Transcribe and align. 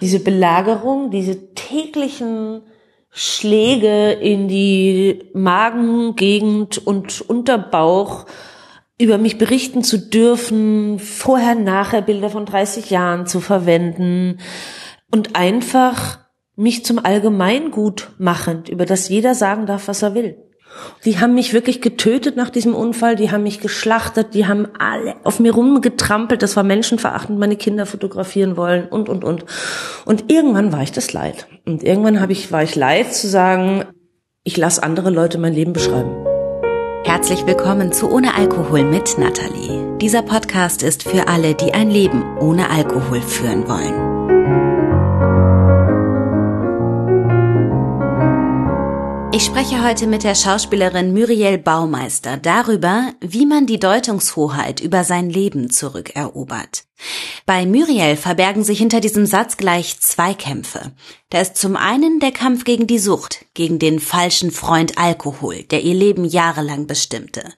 Diese 0.00 0.20
Belagerung, 0.20 1.10
diese 1.10 1.54
täglichen 1.54 2.62
Schläge 3.10 4.12
in 4.12 4.48
die 4.48 5.30
Magengegend 5.34 6.78
und 6.78 7.20
Unterbauch, 7.22 8.26
über 8.98 9.18
mich 9.18 9.38
berichten 9.38 9.82
zu 9.82 9.98
dürfen, 9.98 10.98
vorher, 10.98 11.54
nachher 11.54 12.02
Bilder 12.02 12.30
von 12.30 12.44
30 12.44 12.90
Jahren 12.90 13.26
zu 13.26 13.40
verwenden 13.40 14.38
und 15.10 15.36
einfach 15.36 16.18
mich 16.54 16.84
zum 16.84 16.98
Allgemeingut 17.04 18.10
machend, 18.18 18.68
über 18.68 18.84
das 18.84 19.08
jeder 19.08 19.34
sagen 19.34 19.64
darf, 19.64 19.88
was 19.88 20.02
er 20.02 20.14
will. 20.14 20.49
Die 21.04 21.18
haben 21.18 21.34
mich 21.34 21.52
wirklich 21.52 21.80
getötet 21.80 22.36
nach 22.36 22.50
diesem 22.50 22.74
Unfall, 22.74 23.16
die 23.16 23.30
haben 23.30 23.42
mich 23.42 23.60
geschlachtet, 23.60 24.34
die 24.34 24.46
haben 24.46 24.68
alle 24.78 25.16
auf 25.24 25.40
mir 25.40 25.52
rumgetrampelt, 25.52 26.42
das 26.42 26.56
war 26.56 26.62
menschenverachtend, 26.62 27.38
meine 27.38 27.56
Kinder 27.56 27.86
fotografieren 27.86 28.56
wollen 28.56 28.86
und, 28.86 29.08
und, 29.08 29.24
und. 29.24 29.44
Und 30.04 30.30
irgendwann 30.30 30.72
war 30.72 30.82
ich 30.82 30.92
das 30.92 31.12
leid. 31.12 31.46
Und 31.66 31.82
irgendwann 31.82 32.20
habe 32.20 32.32
ich, 32.32 32.52
war 32.52 32.62
ich 32.62 32.76
leid 32.76 33.14
zu 33.14 33.28
sagen, 33.28 33.84
ich 34.44 34.56
lasse 34.56 34.82
andere 34.82 35.10
Leute 35.10 35.38
mein 35.38 35.54
Leben 35.54 35.72
beschreiben. 35.72 36.12
Herzlich 37.04 37.46
willkommen 37.46 37.92
zu 37.92 38.10
Ohne 38.10 38.34
Alkohol 38.34 38.84
mit 38.84 39.18
Nathalie. 39.18 39.96
Dieser 39.98 40.22
Podcast 40.22 40.82
ist 40.82 41.02
für 41.02 41.28
alle, 41.28 41.54
die 41.54 41.72
ein 41.72 41.90
Leben 41.90 42.22
ohne 42.38 42.70
Alkohol 42.70 43.20
führen 43.22 43.68
wollen. 43.68 44.09
Ich 49.32 49.44
spreche 49.44 49.84
heute 49.84 50.08
mit 50.08 50.24
der 50.24 50.34
Schauspielerin 50.34 51.12
Muriel 51.12 51.56
Baumeister 51.56 52.36
darüber, 52.36 53.12
wie 53.20 53.46
man 53.46 53.64
die 53.64 53.78
Deutungshoheit 53.78 54.80
über 54.80 55.04
sein 55.04 55.30
Leben 55.30 55.70
zurückerobert. 55.70 56.82
Bei 57.46 57.64
Muriel 57.64 58.16
verbergen 58.16 58.64
sich 58.64 58.78
hinter 58.80 59.00
diesem 59.00 59.26
Satz 59.26 59.56
gleich 59.56 60.00
zwei 60.00 60.34
Kämpfe. 60.34 60.90
Da 61.30 61.40
ist 61.40 61.56
zum 61.56 61.76
einen 61.76 62.18
der 62.18 62.32
Kampf 62.32 62.64
gegen 62.64 62.88
die 62.88 62.98
Sucht, 62.98 63.44
gegen 63.54 63.78
den 63.78 64.00
falschen 64.00 64.50
Freund 64.50 64.98
Alkohol, 64.98 65.62
der 65.62 65.82
ihr 65.82 65.94
Leben 65.94 66.24
jahrelang 66.24 66.88
bestimmte. 66.88 67.54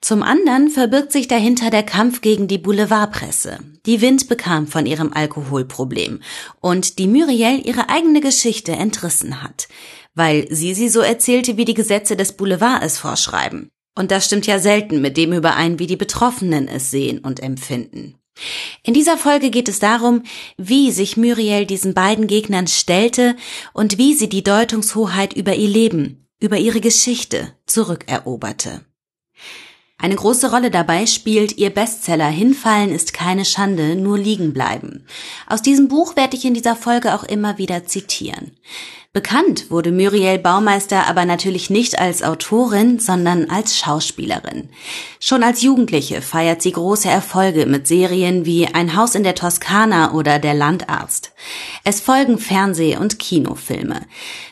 Zum 0.00 0.22
anderen 0.22 0.70
verbirgt 0.70 1.12
sich 1.12 1.28
dahinter 1.28 1.70
der 1.70 1.82
Kampf 1.82 2.22
gegen 2.22 2.48
die 2.48 2.56
Boulevardpresse, 2.56 3.58
die 3.84 4.00
Wind 4.00 4.28
bekam 4.28 4.66
von 4.66 4.86
ihrem 4.86 5.12
Alkoholproblem 5.12 6.22
und 6.60 6.98
die 6.98 7.06
Muriel 7.06 7.60
ihre 7.66 7.90
eigene 7.90 8.20
Geschichte 8.22 8.72
entrissen 8.72 9.42
hat 9.42 9.68
weil 10.14 10.46
sie 10.50 10.74
sie 10.74 10.88
so 10.88 11.00
erzählte, 11.00 11.56
wie 11.56 11.64
die 11.64 11.74
Gesetze 11.74 12.16
des 12.16 12.32
Boulevard 12.32 12.82
es 12.82 12.98
vorschreiben. 12.98 13.70
Und 13.96 14.10
das 14.10 14.24
stimmt 14.24 14.46
ja 14.46 14.58
selten 14.58 15.00
mit 15.00 15.16
dem 15.16 15.32
überein, 15.32 15.78
wie 15.78 15.86
die 15.86 15.96
Betroffenen 15.96 16.68
es 16.68 16.90
sehen 16.90 17.18
und 17.18 17.40
empfinden. 17.40 18.14
In 18.82 18.94
dieser 18.94 19.18
Folge 19.18 19.50
geht 19.50 19.68
es 19.68 19.78
darum, 19.78 20.22
wie 20.56 20.92
sich 20.92 21.16
Muriel 21.16 21.66
diesen 21.66 21.94
beiden 21.94 22.26
Gegnern 22.26 22.66
stellte 22.66 23.36
und 23.72 23.98
wie 23.98 24.14
sie 24.14 24.28
die 24.28 24.42
Deutungshoheit 24.42 25.34
über 25.34 25.54
ihr 25.54 25.68
Leben, 25.68 26.26
über 26.40 26.56
ihre 26.56 26.80
Geschichte 26.80 27.52
zurückeroberte. 27.66 28.80
Eine 29.98 30.16
große 30.16 30.50
Rolle 30.50 30.70
dabei 30.70 31.04
spielt 31.04 31.58
ihr 31.58 31.68
Bestseller 31.68 32.28
Hinfallen 32.28 32.90
ist 32.90 33.12
keine 33.12 33.44
Schande, 33.44 33.96
nur 33.96 34.16
liegen 34.16 34.54
bleiben. 34.54 35.04
Aus 35.46 35.60
diesem 35.60 35.88
Buch 35.88 36.16
werde 36.16 36.36
ich 36.38 36.46
in 36.46 36.54
dieser 36.54 36.74
Folge 36.74 37.14
auch 37.14 37.24
immer 37.24 37.58
wieder 37.58 37.84
zitieren. 37.84 38.52
Bekannt 39.12 39.72
wurde 39.72 39.90
Muriel 39.90 40.38
Baumeister 40.38 41.08
aber 41.08 41.24
natürlich 41.24 41.68
nicht 41.68 41.98
als 41.98 42.22
Autorin, 42.22 43.00
sondern 43.00 43.50
als 43.50 43.76
Schauspielerin. 43.76 44.68
Schon 45.18 45.42
als 45.42 45.62
Jugendliche 45.62 46.22
feiert 46.22 46.62
sie 46.62 46.70
große 46.70 47.08
Erfolge 47.08 47.66
mit 47.66 47.88
Serien 47.88 48.46
wie 48.46 48.68
Ein 48.68 48.94
Haus 48.94 49.16
in 49.16 49.24
der 49.24 49.34
Toskana 49.34 50.12
oder 50.12 50.38
Der 50.38 50.54
Landarzt. 50.54 51.32
Es 51.82 52.00
folgen 52.00 52.38
Fernseh- 52.38 52.98
und 52.98 53.18
Kinofilme. 53.18 54.02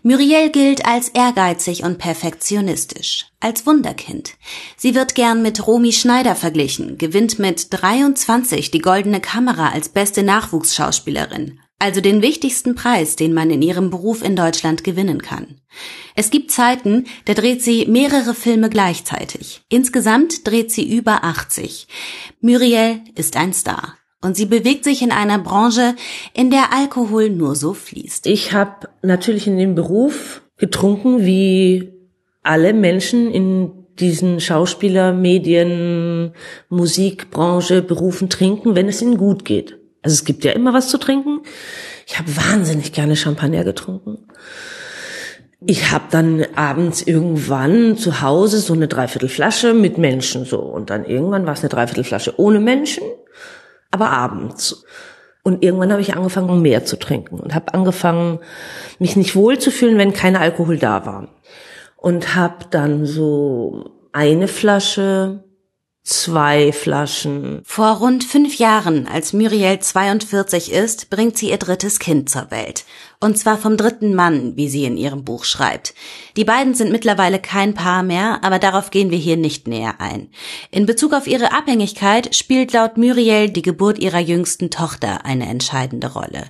Muriel 0.02 0.50
gilt 0.50 0.84
als 0.84 1.10
ehrgeizig 1.10 1.84
und 1.84 1.98
perfektionistisch 1.98 3.26
als 3.38 3.64
Wunderkind. 3.64 4.32
Sie 4.76 4.96
wird 4.96 5.14
gern 5.14 5.40
mit 5.40 5.68
Romy 5.68 5.92
Schneider 5.92 6.34
verglichen, 6.34 6.98
gewinnt 6.98 7.38
mit 7.38 7.68
23 7.70 8.72
die 8.72 8.80
Goldene 8.80 9.20
Kamera 9.20 9.68
als 9.68 9.88
beste 9.88 10.24
Nachwuchsschauspielerin 10.24 11.60
also 11.78 12.00
den 12.00 12.22
wichtigsten 12.22 12.74
Preis, 12.74 13.16
den 13.16 13.32
man 13.32 13.50
in 13.50 13.62
ihrem 13.62 13.90
Beruf 13.90 14.22
in 14.22 14.34
Deutschland 14.34 14.82
gewinnen 14.82 15.22
kann. 15.22 15.60
Es 16.14 16.30
gibt 16.30 16.50
Zeiten, 16.50 17.04
da 17.26 17.34
dreht 17.34 17.62
sie 17.62 17.86
mehrere 17.86 18.34
Filme 18.34 18.68
gleichzeitig. 18.68 19.62
Insgesamt 19.68 20.46
dreht 20.46 20.72
sie 20.72 20.96
über 20.96 21.24
80. 21.24 21.86
Muriel 22.40 23.00
ist 23.14 23.36
ein 23.36 23.52
Star. 23.52 23.94
Und 24.20 24.36
sie 24.36 24.46
bewegt 24.46 24.82
sich 24.82 25.02
in 25.02 25.12
einer 25.12 25.38
Branche, 25.38 25.94
in 26.34 26.50
der 26.50 26.72
Alkohol 26.72 27.30
nur 27.30 27.54
so 27.54 27.72
fließt. 27.72 28.26
Ich 28.26 28.52
habe 28.52 28.88
natürlich 29.02 29.46
in 29.46 29.58
dem 29.58 29.76
Beruf 29.76 30.42
getrunken, 30.56 31.24
wie 31.24 31.92
alle 32.42 32.72
Menschen 32.72 33.30
in 33.30 33.70
diesen 34.00 34.40
Schauspieler, 34.40 35.12
Medien, 35.12 36.32
Musikbranche, 36.68 37.82
Berufen 37.82 38.28
trinken, 38.28 38.74
wenn 38.74 38.88
es 38.88 39.02
ihnen 39.02 39.18
gut 39.18 39.44
geht. 39.44 39.77
Also 40.02 40.14
es 40.14 40.24
gibt 40.24 40.44
ja 40.44 40.52
immer 40.52 40.72
was 40.74 40.88
zu 40.88 40.98
trinken. 40.98 41.40
Ich 42.06 42.18
habe 42.18 42.36
wahnsinnig 42.36 42.92
gerne 42.92 43.16
Champagner 43.16 43.64
getrunken. 43.64 44.26
Ich 45.66 45.90
habe 45.90 46.04
dann 46.10 46.46
abends 46.54 47.02
irgendwann 47.02 47.96
zu 47.96 48.20
Hause 48.20 48.60
so 48.60 48.74
eine 48.74 48.86
Dreiviertelflasche 48.86 49.74
mit 49.74 49.98
Menschen 49.98 50.44
so 50.44 50.60
und 50.60 50.90
dann 50.90 51.04
irgendwann 51.04 51.46
war 51.46 51.54
es 51.54 51.60
eine 51.60 51.68
Dreiviertelflasche 51.68 52.38
ohne 52.38 52.60
Menschen, 52.60 53.02
aber 53.90 54.10
abends. 54.10 54.84
Und 55.42 55.64
irgendwann 55.64 55.90
habe 55.90 56.02
ich 56.02 56.14
angefangen 56.14 56.62
mehr 56.62 56.84
zu 56.84 56.96
trinken 56.96 57.40
und 57.40 57.54
habe 57.54 57.74
angefangen 57.74 58.38
mich 58.98 59.16
nicht 59.16 59.34
wohl 59.34 59.58
zu 59.58 59.70
fühlen, 59.70 59.98
wenn 59.98 60.12
kein 60.12 60.36
Alkohol 60.36 60.78
da 60.78 61.06
war. 61.06 61.28
Und 61.96 62.36
habe 62.36 62.66
dann 62.70 63.04
so 63.04 63.90
eine 64.12 64.46
Flasche 64.46 65.42
zwei 66.08 66.72
Flaschen. 66.72 67.60
Vor 67.64 67.98
rund 67.98 68.24
fünf 68.24 68.56
Jahren, 68.56 69.06
als 69.06 69.34
Muriel 69.34 69.78
42 69.78 70.72
ist, 70.72 71.10
bringt 71.10 71.36
sie 71.36 71.50
ihr 71.50 71.58
drittes 71.58 71.98
Kind 71.98 72.30
zur 72.30 72.50
Welt. 72.50 72.86
Und 73.20 73.36
zwar 73.36 73.58
vom 73.58 73.76
dritten 73.76 74.14
Mann, 74.14 74.56
wie 74.56 74.70
sie 74.70 74.84
in 74.84 74.96
ihrem 74.96 75.24
Buch 75.24 75.44
schreibt. 75.44 75.92
Die 76.36 76.44
beiden 76.44 76.72
sind 76.72 76.92
mittlerweile 76.92 77.38
kein 77.38 77.74
Paar 77.74 78.02
mehr, 78.02 78.42
aber 78.42 78.58
darauf 78.58 78.90
gehen 78.90 79.10
wir 79.10 79.18
hier 79.18 79.36
nicht 79.36 79.68
näher 79.68 80.00
ein. 80.00 80.30
In 80.70 80.86
Bezug 80.86 81.12
auf 81.12 81.26
ihre 81.26 81.52
Abhängigkeit 81.52 82.34
spielt 82.34 82.72
laut 82.72 82.96
Muriel 82.96 83.50
die 83.50 83.62
Geburt 83.62 83.98
ihrer 83.98 84.20
jüngsten 84.20 84.70
Tochter 84.70 85.26
eine 85.26 85.46
entscheidende 85.46 86.12
Rolle. 86.12 86.44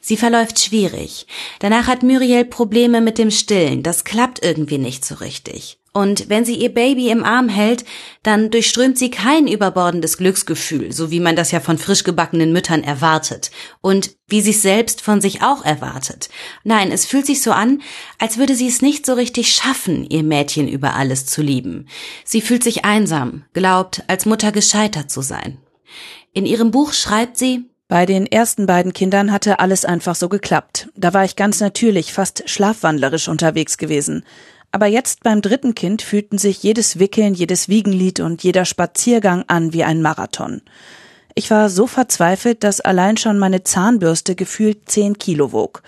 Sie 0.00 0.16
verläuft 0.16 0.58
schwierig. 0.58 1.26
Danach 1.58 1.88
hat 1.88 2.02
Muriel 2.02 2.46
Probleme 2.46 3.02
mit 3.02 3.18
dem 3.18 3.30
Stillen. 3.30 3.82
Das 3.82 4.04
klappt 4.04 4.42
irgendwie 4.42 4.78
nicht 4.78 5.04
so 5.04 5.16
richtig. 5.16 5.78
Und 5.96 6.28
wenn 6.28 6.44
sie 6.44 6.56
ihr 6.56 6.74
Baby 6.74 7.10
im 7.10 7.22
Arm 7.22 7.48
hält, 7.48 7.84
dann 8.24 8.50
durchströmt 8.50 8.98
sie 8.98 9.10
kein 9.10 9.46
überbordendes 9.46 10.18
Glücksgefühl, 10.18 10.90
so 10.90 11.12
wie 11.12 11.20
man 11.20 11.36
das 11.36 11.52
ja 11.52 11.60
von 11.60 11.78
frisch 11.78 12.02
gebackenen 12.02 12.52
Müttern 12.52 12.82
erwartet 12.82 13.52
und 13.80 14.10
wie 14.26 14.40
sie 14.40 14.50
es 14.50 14.62
selbst 14.62 15.00
von 15.00 15.20
sich 15.20 15.42
auch 15.42 15.64
erwartet. 15.64 16.30
Nein, 16.64 16.90
es 16.90 17.06
fühlt 17.06 17.26
sich 17.26 17.42
so 17.42 17.52
an, 17.52 17.80
als 18.18 18.38
würde 18.38 18.56
sie 18.56 18.66
es 18.66 18.82
nicht 18.82 19.06
so 19.06 19.14
richtig 19.14 19.52
schaffen, 19.52 20.04
ihr 20.10 20.24
Mädchen 20.24 20.66
über 20.66 20.94
alles 20.94 21.26
zu 21.26 21.42
lieben. 21.42 21.86
Sie 22.24 22.40
fühlt 22.40 22.64
sich 22.64 22.84
einsam, 22.84 23.44
glaubt, 23.52 24.02
als 24.08 24.26
Mutter 24.26 24.50
gescheitert 24.50 25.12
zu 25.12 25.20
sein. 25.20 25.58
In 26.32 26.44
ihrem 26.44 26.72
Buch 26.72 26.92
schreibt 26.92 27.36
sie, 27.36 27.70
bei 27.86 28.04
den 28.04 28.26
ersten 28.26 28.66
beiden 28.66 28.92
Kindern 28.92 29.30
hatte 29.30 29.60
alles 29.60 29.84
einfach 29.84 30.16
so 30.16 30.28
geklappt. 30.28 30.88
Da 30.96 31.14
war 31.14 31.24
ich 31.24 31.36
ganz 31.36 31.60
natürlich, 31.60 32.12
fast 32.12 32.48
schlafwandlerisch 32.50 33.28
unterwegs 33.28 33.78
gewesen. 33.78 34.24
Aber 34.74 34.86
jetzt 34.86 35.22
beim 35.22 35.40
dritten 35.40 35.76
Kind 35.76 36.02
fühlten 36.02 36.36
sich 36.36 36.64
jedes 36.64 36.98
Wickeln, 36.98 37.32
jedes 37.34 37.68
Wiegenlied 37.68 38.18
und 38.18 38.42
jeder 38.42 38.64
Spaziergang 38.64 39.44
an 39.46 39.72
wie 39.72 39.84
ein 39.84 40.02
Marathon. 40.02 40.62
Ich 41.36 41.48
war 41.48 41.70
so 41.70 41.86
verzweifelt, 41.86 42.64
dass 42.64 42.80
allein 42.80 43.16
schon 43.16 43.38
meine 43.38 43.62
Zahnbürste 43.62 44.34
gefühlt 44.34 44.90
zehn 44.90 45.16
Kilo 45.16 45.52
wog. 45.52 45.84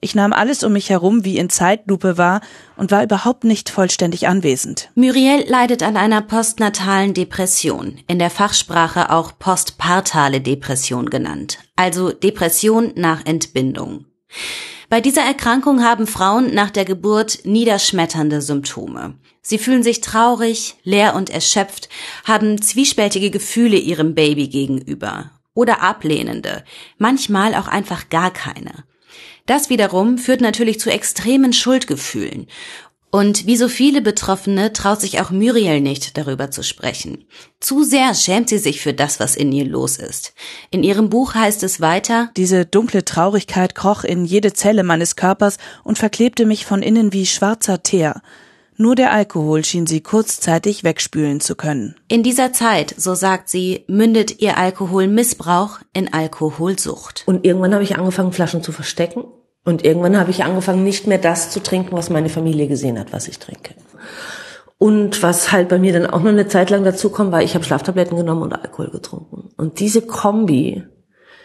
Ich 0.00 0.14
nahm 0.14 0.32
alles 0.32 0.62
um 0.62 0.72
mich 0.72 0.88
herum 0.88 1.24
wie 1.24 1.36
in 1.36 1.50
Zeitlupe 1.50 2.16
wahr 2.16 2.40
und 2.76 2.92
war 2.92 3.02
überhaupt 3.02 3.42
nicht 3.42 3.70
vollständig 3.70 4.28
anwesend. 4.28 4.88
Muriel 4.94 5.44
leidet 5.48 5.82
an 5.82 5.96
einer 5.96 6.22
postnatalen 6.22 7.14
Depression, 7.14 7.98
in 8.06 8.20
der 8.20 8.30
Fachsprache 8.30 9.10
auch 9.10 9.32
postpartale 9.36 10.40
Depression 10.40 11.10
genannt, 11.10 11.58
also 11.74 12.12
Depression 12.12 12.92
nach 12.94 13.26
Entbindung. 13.26 14.04
Bei 14.90 15.02
dieser 15.02 15.20
Erkrankung 15.22 15.84
haben 15.84 16.06
Frauen 16.06 16.54
nach 16.54 16.70
der 16.70 16.86
Geburt 16.86 17.40
niederschmetternde 17.44 18.40
Symptome. 18.40 19.18
Sie 19.42 19.58
fühlen 19.58 19.82
sich 19.82 20.00
traurig, 20.00 20.76
leer 20.82 21.14
und 21.14 21.28
erschöpft, 21.28 21.90
haben 22.24 22.62
zwiespältige 22.62 23.30
Gefühle 23.30 23.76
ihrem 23.76 24.14
Baby 24.14 24.48
gegenüber 24.48 25.30
oder 25.52 25.82
ablehnende, 25.82 26.64
manchmal 26.96 27.54
auch 27.54 27.68
einfach 27.68 28.08
gar 28.08 28.32
keine. 28.32 28.84
Das 29.44 29.68
wiederum 29.68 30.16
führt 30.16 30.40
natürlich 30.40 30.80
zu 30.80 30.90
extremen 30.90 31.52
Schuldgefühlen 31.52 32.46
Und 33.10 33.46
wie 33.46 33.56
so 33.56 33.68
viele 33.68 34.02
Betroffene 34.02 34.72
traut 34.72 35.00
sich 35.00 35.20
auch 35.20 35.30
Muriel 35.30 35.80
nicht, 35.80 36.18
darüber 36.18 36.50
zu 36.50 36.62
sprechen. 36.62 37.24
Zu 37.58 37.82
sehr 37.82 38.14
schämt 38.14 38.50
sie 38.50 38.58
sich 38.58 38.82
für 38.82 38.92
das, 38.92 39.18
was 39.18 39.34
in 39.34 39.50
ihr 39.50 39.64
los 39.64 39.96
ist. 39.96 40.34
In 40.70 40.82
ihrem 40.82 41.08
Buch 41.08 41.34
heißt 41.34 41.62
es 41.62 41.80
weiter, 41.80 42.30
Diese 42.36 42.66
dunkle 42.66 43.04
Traurigkeit 43.04 43.74
kroch 43.74 44.04
in 44.04 44.26
jede 44.26 44.52
Zelle 44.52 44.82
meines 44.82 45.16
Körpers 45.16 45.56
und 45.84 45.98
verklebte 45.98 46.44
mich 46.44 46.66
von 46.66 46.82
innen 46.82 47.12
wie 47.14 47.24
schwarzer 47.24 47.82
Teer. 47.82 48.20
Nur 48.80 48.94
der 48.94 49.12
Alkohol 49.12 49.64
schien 49.64 49.88
sie 49.88 50.02
kurzzeitig 50.02 50.84
wegspülen 50.84 51.40
zu 51.40 51.56
können. 51.56 51.96
In 52.06 52.22
dieser 52.22 52.52
Zeit, 52.52 52.94
so 52.96 53.14
sagt 53.14 53.48
sie, 53.48 53.84
mündet 53.88 54.40
ihr 54.40 54.56
Alkoholmissbrauch 54.56 55.80
in 55.94 56.12
Alkoholsucht. 56.12 57.24
Und 57.26 57.44
irgendwann 57.44 57.74
habe 57.74 57.82
ich 57.82 57.98
angefangen, 57.98 58.32
Flaschen 58.32 58.62
zu 58.62 58.70
verstecken. 58.70 59.24
Und 59.68 59.84
irgendwann 59.84 60.18
habe 60.18 60.30
ich 60.30 60.44
angefangen, 60.44 60.82
nicht 60.82 61.06
mehr 61.06 61.18
das 61.18 61.50
zu 61.50 61.62
trinken, 61.62 61.94
was 61.94 62.08
meine 62.08 62.30
Familie 62.30 62.68
gesehen 62.68 62.98
hat, 62.98 63.12
was 63.12 63.28
ich 63.28 63.38
trinke. 63.38 63.74
Und 64.78 65.22
was 65.22 65.52
halt 65.52 65.68
bei 65.68 65.78
mir 65.78 65.92
dann 65.92 66.06
auch 66.06 66.20
noch 66.20 66.30
eine 66.30 66.48
Zeit 66.48 66.70
lang 66.70 66.84
dazu 66.84 67.10
kommt, 67.10 67.32
war, 67.32 67.42
ich 67.42 67.54
habe 67.54 67.66
Schlaftabletten 67.66 68.16
genommen 68.16 68.40
und 68.40 68.54
Alkohol 68.54 68.88
getrunken. 68.88 69.50
Und 69.58 69.78
diese 69.80 70.00
Kombi 70.00 70.84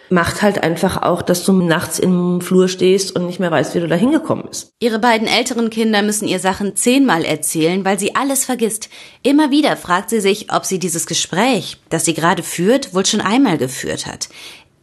macht 0.10 0.42
halt 0.42 0.64
einfach 0.64 1.02
auch, 1.02 1.22
dass 1.22 1.44
du 1.44 1.52
nachts 1.52 2.00
im 2.00 2.40
Flur 2.40 2.70
stehst 2.70 3.14
und 3.14 3.26
nicht 3.26 3.42
mehr 3.42 3.52
weißt, 3.52 3.76
wie 3.76 3.82
du 3.82 3.90
da 3.90 3.96
hingekommen 3.96 4.46
bist. 4.48 4.72
Ihre 4.80 5.00
beiden 5.00 5.28
älteren 5.28 5.70
Kinder 5.70 6.02
müssen 6.02 6.28
ihr 6.28 6.40
Sachen 6.40 6.78
zehnmal 6.78 7.26
erzählen, 7.26 7.84
weil 7.84 8.00
sie 8.00 8.16
alles 8.16 8.46
vergisst. 8.46 8.90
Immer 9.24 9.52
wieder 9.52 9.76
fragt 9.76 10.10
sie 10.10 10.22
sich, 10.22 10.54
ob 10.54 10.64
sie 10.64 10.80
dieses 10.80 11.08
Gespräch, 11.08 11.78
das 11.90 12.06
sie 12.06 12.14
gerade 12.14 12.44
führt, 12.44 12.94
wohl 12.94 13.06
schon 13.06 13.22
einmal 13.22 13.58
geführt 13.58 14.06
hat. 14.06 14.30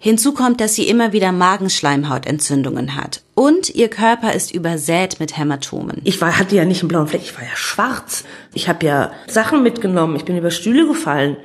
Hinzu 0.02 0.32
kommt, 0.32 0.62
dass 0.62 0.74
sie 0.74 0.88
immer 0.88 1.12
wieder 1.12 1.30
Magenschleimhautentzündungen 1.30 2.96
hat. 2.96 3.20
Und 3.34 3.68
ihr 3.68 3.88
Körper 3.88 4.32
ist 4.32 4.50
übersät 4.50 5.20
mit 5.20 5.36
Hämatomen. 5.36 6.00
Ich 6.04 6.22
war, 6.22 6.38
hatte 6.38 6.56
ja 6.56 6.64
nicht 6.64 6.80
einen 6.80 6.88
blauen 6.88 7.06
Fleck, 7.06 7.20
ich 7.22 7.36
war 7.36 7.44
ja 7.44 7.54
schwarz. 7.54 8.24
Ich 8.54 8.70
habe 8.70 8.86
ja 8.86 9.12
Sachen 9.26 9.62
mitgenommen, 9.62 10.16
ich 10.16 10.24
bin 10.24 10.38
über 10.38 10.50
Stühle 10.50 10.86
gefallen. 10.86 11.36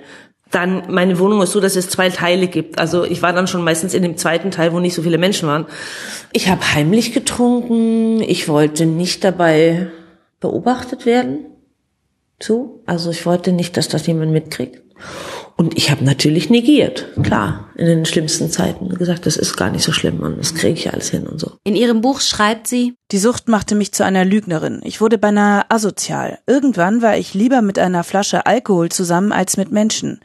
Dann, 0.52 0.84
meine 0.90 1.20
Wohnung 1.20 1.42
ist 1.42 1.52
so, 1.52 1.60
dass 1.60 1.76
es 1.76 1.90
zwei 1.90 2.10
Teile 2.10 2.48
gibt. 2.48 2.80
Also 2.80 3.04
ich 3.04 3.22
war 3.22 3.34
dann 3.34 3.48
schon 3.48 3.62
meistens 3.62 3.94
in 3.94 4.04
dem 4.04 4.16
zweiten 4.16 4.52
Teil, 4.52 4.72
wo 4.72 4.80
nicht 4.80 4.94
so 4.94 5.02
viele 5.02 5.18
Menschen 5.18 5.50
waren. 5.50 5.66
Ich 6.32 6.48
habe 6.48 6.62
heimlich 6.74 7.12
getrunken. 7.12 8.22
Ich 8.22 8.48
wollte 8.48 8.86
nicht 8.86 9.26
dabei 9.26 9.88
beobachtet 10.40 11.06
werden. 11.06 11.48
So, 12.42 12.84
also 12.86 13.12
ich 13.12 13.26
wollte 13.26 13.52
nicht, 13.52 13.76
dass 13.76 13.90
das 13.90 14.08
jemand 14.08 14.32
mitkriegt. 14.32 14.82
Und 15.58 15.78
ich 15.78 15.90
habe 15.90 16.04
natürlich 16.04 16.50
negiert, 16.50 17.06
klar, 17.24 17.70
in 17.76 17.86
den 17.86 18.06
schlimmsten 18.06 18.52
Zeiten 18.52 18.90
gesagt, 18.90 19.26
das 19.26 19.38
ist 19.38 19.56
gar 19.56 19.70
nicht 19.70 19.84
so 19.84 19.94
schlimm 19.94 20.20
und 20.20 20.38
das 20.38 20.54
kriege 20.54 20.74
ich 20.74 20.92
alles 20.92 21.10
hin 21.10 21.26
und 21.28 21.40
so. 21.40 21.54
In 21.64 21.76
ihrem 21.78 22.02
Buch 22.02 22.20
schreibt 22.20 22.68
sie, 22.68 22.96
Die 23.12 23.18
Sucht 23.18 23.48
machte 23.48 23.74
mich 23.74 23.94
zu 23.94 24.04
einer 24.04 24.26
Lügnerin. 24.26 24.82
Ich 24.84 25.00
wurde 25.00 25.18
beinahe 25.18 25.64
asozial. 25.70 26.40
Irgendwann 26.46 27.02
war 27.02 27.18
ich 27.18 27.34
lieber 27.34 27.62
mit 27.62 27.80
einer 27.80 28.04
Flasche 28.04 28.46
Alkohol 28.46 28.90
zusammen 28.90 29.32
als 29.32 29.56
mit 29.56 29.72
Menschen. 29.72 30.20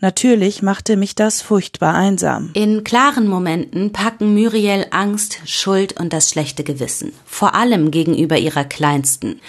Natürlich 0.00 0.62
machte 0.62 0.96
mich 0.96 1.14
das 1.14 1.42
furchtbar 1.42 1.94
einsam. 1.94 2.48
in 2.54 2.82
klaren 2.84 3.26
Momenten 3.28 3.92
packen 3.92 4.32
Muriel 4.32 4.86
Angst, 4.92 5.40
Schuld 5.44 6.00
und 6.00 6.14
das 6.14 6.30
schlechte 6.30 6.64
Gewissen. 6.64 7.12
Vor 7.26 7.54
allem 7.54 7.90
gegenüber 7.90 8.38
ihrer 8.38 8.64
Kleinsten. 8.64 9.40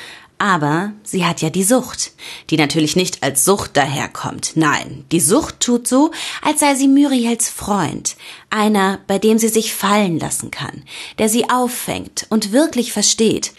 Aber 0.42 0.94
sie 1.04 1.24
hat 1.24 1.44
ja 1.44 1.52
die 1.52 1.64
Sucht, 1.64 2.14
die 2.50 2.58
natürlich 2.58 2.96
nicht 2.96 3.22
als 3.22 3.46
Sucht 3.46 3.78
daherkommt. 3.78 4.54
Nein, 4.56 5.06
die 5.12 5.20
Sucht 5.20 5.60
tut 5.60 5.88
so, 5.88 6.10
als 6.42 6.62
sei 6.62 6.74
sie 6.74 6.88
Muriels 6.88 7.48
Freund. 7.48 8.16
Einer, 8.50 8.98
bei 9.06 9.20
dem 9.20 9.38
sie 9.38 9.50
sich 9.50 9.72
fallen 9.72 10.18
lassen 10.18 10.50
kann, 10.50 10.82
der 11.20 11.30
sie 11.30 11.52
auffängt 11.52 12.26
und 12.30 12.52
wirklich 12.52 12.92
versteht. 12.92 13.54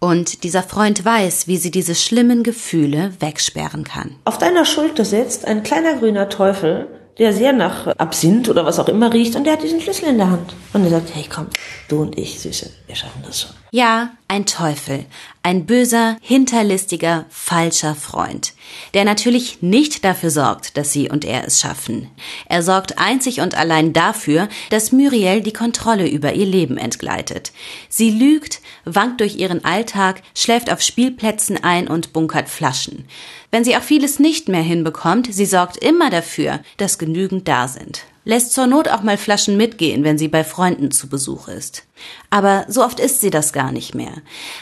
Und 0.00 0.42
dieser 0.42 0.64
Freund 0.64 1.04
weiß, 1.04 1.46
wie 1.46 1.56
sie 1.56 1.70
diese 1.70 1.94
schlimmen 1.94 2.42
Gefühle 2.42 3.12
wegsperren 3.20 3.84
kann. 3.84 4.16
Auf 4.24 4.38
deiner 4.38 4.64
Schulter 4.64 5.04
sitzt 5.04 5.44
ein 5.44 5.62
kleiner 5.62 5.94
grüner 5.94 6.30
Teufel, 6.30 6.88
der 7.16 7.32
sehr 7.32 7.52
nach 7.52 7.86
Absinth 7.96 8.48
oder 8.48 8.66
was 8.66 8.80
auch 8.80 8.88
immer 8.88 9.12
riecht 9.12 9.36
und 9.36 9.44
der 9.44 9.52
hat 9.52 9.62
diesen 9.62 9.80
Schlüssel 9.80 10.08
in 10.08 10.18
der 10.18 10.32
Hand. 10.32 10.52
Und 10.72 10.82
er 10.82 10.90
sagt, 10.90 11.14
hey 11.14 11.26
komm, 11.32 11.46
du 11.86 12.02
und 12.02 12.18
ich, 12.18 12.40
Süße, 12.40 12.70
wir 12.88 12.96
schaffen 12.96 13.22
das 13.24 13.42
schon. 13.42 13.63
Ja, 13.74 14.10
ein 14.28 14.46
Teufel, 14.46 15.04
ein 15.42 15.66
böser, 15.66 16.16
hinterlistiger, 16.20 17.24
falscher 17.28 17.96
Freund, 17.96 18.52
der 18.94 19.04
natürlich 19.04 19.62
nicht 19.62 20.04
dafür 20.04 20.30
sorgt, 20.30 20.76
dass 20.76 20.92
sie 20.92 21.10
und 21.10 21.24
er 21.24 21.44
es 21.44 21.58
schaffen. 21.58 22.08
Er 22.48 22.62
sorgt 22.62 23.00
einzig 23.00 23.40
und 23.40 23.56
allein 23.56 23.92
dafür, 23.92 24.48
dass 24.70 24.92
Muriel 24.92 25.40
die 25.40 25.52
Kontrolle 25.52 26.08
über 26.08 26.34
ihr 26.34 26.46
Leben 26.46 26.78
entgleitet. 26.78 27.50
Sie 27.88 28.10
lügt, 28.12 28.60
wankt 28.84 29.20
durch 29.20 29.38
ihren 29.38 29.64
Alltag, 29.64 30.22
schläft 30.36 30.70
auf 30.70 30.80
Spielplätzen 30.80 31.64
ein 31.64 31.88
und 31.88 32.12
bunkert 32.12 32.48
Flaschen. 32.48 33.08
Wenn 33.50 33.64
sie 33.64 33.76
auch 33.76 33.82
vieles 33.82 34.20
nicht 34.20 34.46
mehr 34.48 34.62
hinbekommt, 34.62 35.34
sie 35.34 35.46
sorgt 35.46 35.78
immer 35.78 36.10
dafür, 36.10 36.60
dass 36.76 36.96
genügend 36.96 37.48
da 37.48 37.66
sind 37.66 38.04
lässt 38.24 38.52
zur 38.52 38.66
Not 38.66 38.88
auch 38.88 39.02
mal 39.02 39.16
Flaschen 39.16 39.56
mitgehen, 39.56 40.04
wenn 40.04 40.18
sie 40.18 40.28
bei 40.28 40.44
Freunden 40.44 40.90
zu 40.90 41.08
Besuch 41.08 41.48
ist. 41.48 41.84
Aber 42.30 42.64
so 42.68 42.84
oft 42.84 43.00
ist 43.00 43.20
sie 43.20 43.30
das 43.30 43.52
gar 43.52 43.72
nicht 43.72 43.94
mehr. 43.94 44.12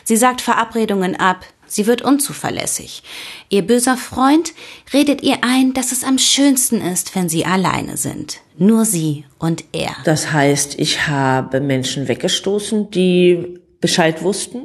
Sie 0.05 0.17
sagt 0.17 0.41
Verabredungen 0.41 1.17
ab, 1.17 1.45
sie 1.67 1.87
wird 1.87 2.03
unzuverlässig. 2.03 3.03
Ihr 3.49 3.63
böser 3.63 3.97
Freund 3.97 4.53
redet 4.93 5.23
ihr 5.23 5.39
ein, 5.43 5.73
dass 5.73 5.93
es 5.93 6.05
am 6.05 6.19
schönsten 6.19 6.81
ist, 6.81 7.15
wenn 7.15 7.29
sie 7.29 7.45
alleine 7.45 7.97
sind. 7.97 8.41
Nur 8.59 8.85
sie 8.85 9.25
und 9.39 9.65
er. 9.73 9.97
Das 10.05 10.33
heißt, 10.33 10.79
ich 10.79 11.07
habe 11.09 11.61
Menschen 11.61 12.09
weggestoßen, 12.09 12.91
die 12.91 13.59
Bescheid 13.81 14.23
wussten, 14.23 14.63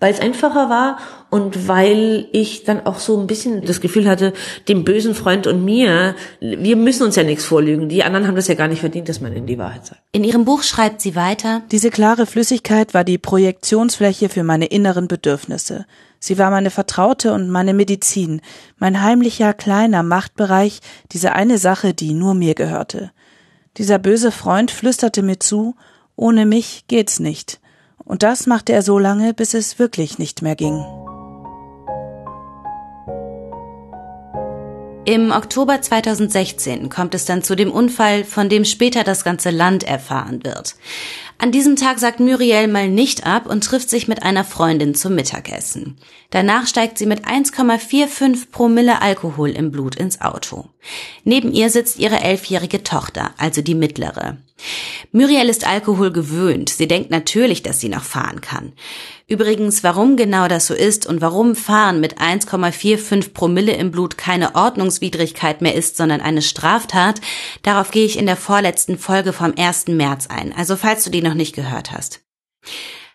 weil 0.00 0.12
es 0.12 0.20
einfacher 0.20 0.70
war 0.70 0.98
und 1.30 1.66
weil 1.66 2.28
ich 2.32 2.64
dann 2.64 2.86
auch 2.86 2.98
so 3.00 3.18
ein 3.18 3.26
bisschen 3.26 3.64
das 3.64 3.80
Gefühl 3.80 4.08
hatte, 4.08 4.32
dem 4.68 4.84
bösen 4.84 5.14
Freund 5.14 5.46
und 5.46 5.64
mir, 5.64 6.14
wir 6.40 6.76
müssen 6.76 7.02
uns 7.02 7.16
ja 7.16 7.24
nichts 7.24 7.44
vorlügen. 7.44 7.88
Die 7.88 8.04
anderen 8.04 8.26
haben 8.26 8.36
das 8.36 8.48
ja 8.48 8.54
gar 8.54 8.68
nicht 8.68 8.80
verdient, 8.80 9.08
dass 9.08 9.20
man 9.20 9.34
ihnen 9.34 9.46
die 9.46 9.58
Wahrheit 9.58 9.86
sagt. 9.86 10.00
In 10.12 10.24
ihrem 10.24 10.44
Buch 10.44 10.62
schreibt 10.62 11.00
sie 11.00 11.16
weiter, 11.16 11.62
Diese 11.72 11.90
klare 11.90 12.26
Flüssigkeit 12.26 12.94
war 12.94 13.04
die 13.04 13.18
Projektionsfläche 13.18 14.28
für 14.28 14.44
meine 14.44 14.66
inneren 14.66 15.08
Bedürfnisse. 15.08 15.86
Sie 16.20 16.38
war 16.38 16.50
meine 16.50 16.70
Vertraute 16.70 17.32
und 17.32 17.50
meine 17.50 17.74
Medizin, 17.74 18.40
mein 18.78 19.02
heimlicher 19.02 19.52
kleiner 19.52 20.02
Machtbereich, 20.02 20.80
diese 21.12 21.32
eine 21.32 21.58
Sache, 21.58 21.94
die 21.94 22.12
nur 22.12 22.34
mir 22.34 22.54
gehörte. 22.54 23.10
Dieser 23.76 23.98
böse 23.98 24.32
Freund 24.32 24.70
flüsterte 24.70 25.22
mir 25.22 25.38
zu, 25.38 25.76
ohne 26.16 26.46
mich 26.46 26.84
geht's 26.88 27.20
nicht. 27.20 27.60
Und 28.08 28.22
das 28.22 28.46
machte 28.46 28.72
er 28.72 28.82
so 28.82 28.98
lange, 28.98 29.34
bis 29.34 29.54
es 29.54 29.78
wirklich 29.78 30.18
nicht 30.18 30.42
mehr 30.42 30.56
ging. 30.56 30.84
Im 35.04 35.30
Oktober 35.30 35.80
2016 35.80 36.90
kommt 36.90 37.14
es 37.14 37.24
dann 37.24 37.42
zu 37.42 37.54
dem 37.54 37.70
Unfall, 37.72 38.24
von 38.24 38.50
dem 38.50 38.66
später 38.66 39.04
das 39.04 39.24
ganze 39.24 39.48
Land 39.48 39.82
erfahren 39.82 40.44
wird. 40.44 40.74
An 41.38 41.50
diesem 41.50 41.76
Tag 41.76 41.98
sagt 41.98 42.20
Muriel 42.20 42.68
mal 42.68 42.90
nicht 42.90 43.24
ab 43.24 43.46
und 43.46 43.64
trifft 43.64 43.88
sich 43.88 44.06
mit 44.06 44.22
einer 44.22 44.44
Freundin 44.44 44.94
zum 44.94 45.14
Mittagessen. 45.14 45.96
Danach 46.28 46.66
steigt 46.66 46.98
sie 46.98 47.06
mit 47.06 47.26
1,45 47.26 48.50
Promille 48.50 49.00
Alkohol 49.00 49.48
im 49.50 49.70
Blut 49.70 49.96
ins 49.96 50.20
Auto. 50.20 50.68
Neben 51.24 51.52
ihr 51.52 51.70
sitzt 51.70 51.98
ihre 51.98 52.20
elfjährige 52.20 52.82
Tochter, 52.82 53.32
also 53.36 53.62
die 53.62 53.74
mittlere. 53.74 54.38
Muriel 55.12 55.48
ist 55.48 55.66
Alkohol 55.66 56.10
gewöhnt. 56.10 56.68
Sie 56.68 56.88
denkt 56.88 57.10
natürlich, 57.10 57.62
dass 57.62 57.80
sie 57.80 57.88
noch 57.88 58.02
fahren 58.02 58.40
kann. 58.40 58.72
Übrigens, 59.26 59.84
warum 59.84 60.16
genau 60.16 60.48
das 60.48 60.66
so 60.66 60.74
ist 60.74 61.06
und 61.06 61.20
warum 61.20 61.54
Fahren 61.54 62.00
mit 62.00 62.18
1,45 62.18 63.32
Promille 63.32 63.72
im 63.72 63.90
Blut 63.90 64.18
keine 64.18 64.54
Ordnungswidrigkeit 64.54 65.60
mehr 65.60 65.74
ist, 65.74 65.96
sondern 65.96 66.20
eine 66.20 66.42
Straftat, 66.42 67.20
darauf 67.62 67.90
gehe 67.90 68.04
ich 68.04 68.18
in 68.18 68.26
der 68.26 68.36
vorletzten 68.36 68.98
Folge 68.98 69.32
vom 69.32 69.52
1. 69.56 69.88
März 69.88 70.26
ein. 70.28 70.52
Also 70.54 70.76
falls 70.76 71.04
du 71.04 71.10
die 71.10 71.22
noch 71.22 71.34
nicht 71.34 71.54
gehört 71.54 71.92
hast. 71.92 72.20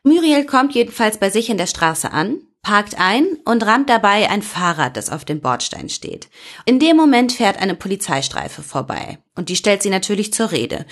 Muriel 0.03 0.45
kommt 0.45 0.75
jedenfalls 0.75 1.17
bei 1.17 1.29
sich 1.29 1.49
in 1.49 1.57
der 1.57 1.67
Straße 1.67 2.11
an, 2.11 2.41
parkt 2.63 2.97
ein 2.97 3.37
und 3.43 3.63
rammt 3.65 3.89
dabei 3.89 4.29
ein 4.29 4.41
Fahrrad, 4.41 4.97
das 4.97 5.09
auf 5.09 5.25
dem 5.25 5.41
Bordstein 5.41 5.89
steht. 5.89 6.29
In 6.65 6.79
dem 6.79 6.95
Moment 6.95 7.33
fährt 7.33 7.61
eine 7.61 7.75
Polizeistreife 7.75 8.63
vorbei 8.63 9.19
und 9.35 9.49
die 9.49 9.57
stellt 9.57 9.83
sie 9.83 9.89
natürlich 9.89 10.33
zur 10.33 10.51
Rede. 10.51 10.85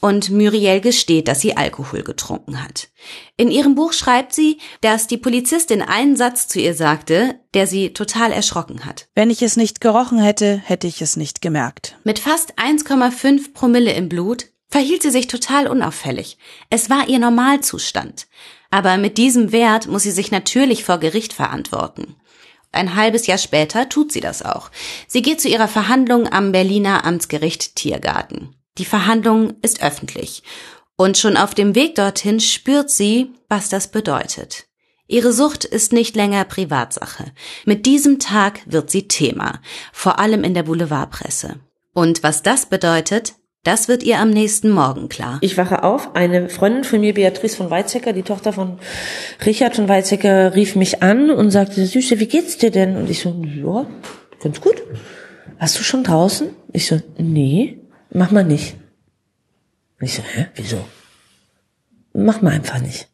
Und 0.00 0.30
Muriel 0.30 0.80
gesteht, 0.80 1.28
dass 1.28 1.40
sie 1.40 1.56
Alkohol 1.56 2.02
getrunken 2.02 2.62
hat. 2.62 2.88
In 3.36 3.50
ihrem 3.50 3.74
Buch 3.74 3.92
schreibt 3.92 4.32
sie, 4.32 4.58
dass 4.80 5.06
die 5.06 5.18
Polizistin 5.18 5.82
einen 5.82 6.16
Satz 6.16 6.48
zu 6.48 6.58
ihr 6.58 6.74
sagte, 6.74 7.38
der 7.52 7.66
sie 7.66 7.92
total 7.92 8.32
erschrocken 8.32 8.86
hat. 8.86 9.08
Wenn 9.14 9.28
ich 9.28 9.42
es 9.42 9.58
nicht 9.58 9.82
gerochen 9.82 10.18
hätte, 10.18 10.56
hätte 10.64 10.86
ich 10.86 11.02
es 11.02 11.16
nicht 11.16 11.42
gemerkt. 11.42 11.96
Mit 12.02 12.18
fast 12.18 12.58
1,5 12.58 13.52
Promille 13.52 13.92
im 13.92 14.08
Blut 14.08 14.46
verhielt 14.70 15.02
sie 15.02 15.10
sich 15.10 15.26
total 15.26 15.66
unauffällig. 15.66 16.38
Es 16.70 16.88
war 16.88 17.08
ihr 17.08 17.18
Normalzustand. 17.18 18.28
Aber 18.70 18.96
mit 18.96 19.18
diesem 19.18 19.52
Wert 19.52 19.88
muss 19.88 20.04
sie 20.04 20.12
sich 20.12 20.30
natürlich 20.30 20.84
vor 20.84 20.98
Gericht 20.98 21.32
verantworten. 21.32 22.16
Ein 22.72 22.94
halbes 22.94 23.26
Jahr 23.26 23.38
später 23.38 23.88
tut 23.88 24.12
sie 24.12 24.20
das 24.20 24.42
auch. 24.42 24.70
Sie 25.08 25.22
geht 25.22 25.40
zu 25.40 25.48
ihrer 25.48 25.66
Verhandlung 25.66 26.32
am 26.32 26.52
Berliner 26.52 27.04
Amtsgericht 27.04 27.74
Tiergarten. 27.74 28.54
Die 28.78 28.84
Verhandlung 28.84 29.54
ist 29.62 29.82
öffentlich. 29.82 30.44
Und 30.96 31.18
schon 31.18 31.36
auf 31.36 31.54
dem 31.54 31.74
Weg 31.74 31.96
dorthin 31.96 32.38
spürt 32.38 32.90
sie, 32.90 33.32
was 33.48 33.68
das 33.68 33.90
bedeutet. 33.90 34.66
Ihre 35.08 35.32
Sucht 35.32 35.64
ist 35.64 35.92
nicht 35.92 36.14
länger 36.14 36.44
Privatsache. 36.44 37.32
Mit 37.64 37.86
diesem 37.86 38.20
Tag 38.20 38.60
wird 38.66 38.92
sie 38.92 39.08
Thema, 39.08 39.60
vor 39.92 40.20
allem 40.20 40.44
in 40.44 40.54
der 40.54 40.62
Boulevardpresse. 40.62 41.58
Und 41.92 42.22
was 42.22 42.44
das 42.44 42.66
bedeutet, 42.66 43.34
das 43.62 43.88
wird 43.88 44.02
ihr 44.02 44.18
am 44.18 44.30
nächsten 44.30 44.70
Morgen 44.70 45.08
klar. 45.08 45.38
Ich 45.42 45.58
wache 45.58 45.82
auf, 45.82 46.14
eine 46.14 46.48
Freundin 46.48 46.84
von 46.84 47.00
mir, 47.00 47.12
Beatrice 47.12 47.56
von 47.56 47.70
Weizsäcker, 47.70 48.12
die 48.12 48.22
Tochter 48.22 48.52
von 48.52 48.78
Richard 49.44 49.76
von 49.76 49.88
Weizsäcker, 49.88 50.54
rief 50.54 50.76
mich 50.76 51.02
an 51.02 51.30
und 51.30 51.50
sagte, 51.50 51.84
Süße, 51.84 52.20
wie 52.20 52.26
geht's 52.26 52.56
dir 52.56 52.70
denn? 52.70 52.96
Und 52.96 53.10
ich 53.10 53.20
so, 53.20 53.34
ja, 53.44 53.86
ganz 54.42 54.60
gut. 54.60 54.82
Hast 55.58 55.78
du 55.78 55.82
schon 55.82 56.04
draußen? 56.04 56.48
Ich 56.72 56.86
so, 56.86 57.00
nee, 57.18 57.78
mach 58.10 58.30
mal 58.30 58.44
nicht. 58.44 58.76
Und 60.00 60.06
ich 60.06 60.14
so, 60.14 60.22
hä, 60.22 60.46
wieso? 60.54 60.78
Mach 62.14 62.40
mal 62.40 62.52
einfach 62.52 62.80
nicht. 62.80 63.08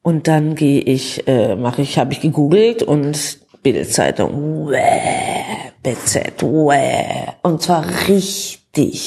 Und 0.00 0.26
dann 0.26 0.54
gehe 0.54 0.80
ich, 0.80 1.28
äh, 1.28 1.54
mache 1.54 1.82
ich, 1.82 1.98
habe 1.98 2.14
ich 2.14 2.20
gegoogelt 2.20 2.82
und 2.82 3.40
Bildzeitung, 3.62 4.72
BZ, 5.82 6.42
und 7.42 7.62
zwar 7.62 7.84
richtig 8.08 8.57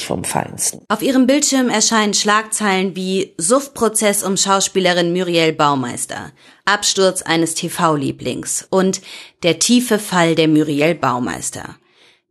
vom 0.05 0.23
Feinsten. 0.25 0.81
Auf 0.89 1.01
ihrem 1.01 1.27
Bildschirm 1.27 1.69
erscheinen 1.69 2.13
Schlagzeilen 2.13 2.95
wie 2.95 3.33
Suffprozess 3.37 4.21
um 4.21 4.35
Schauspielerin 4.35 5.13
Muriel 5.13 5.53
Baumeister, 5.53 6.31
Absturz 6.65 7.21
eines 7.21 7.55
TV-Lieblings 7.55 8.67
und 8.69 9.01
der 9.43 9.59
tiefe 9.59 9.97
Fall 9.97 10.35
der 10.35 10.49
Muriel 10.49 10.95
Baumeister. 10.95 11.77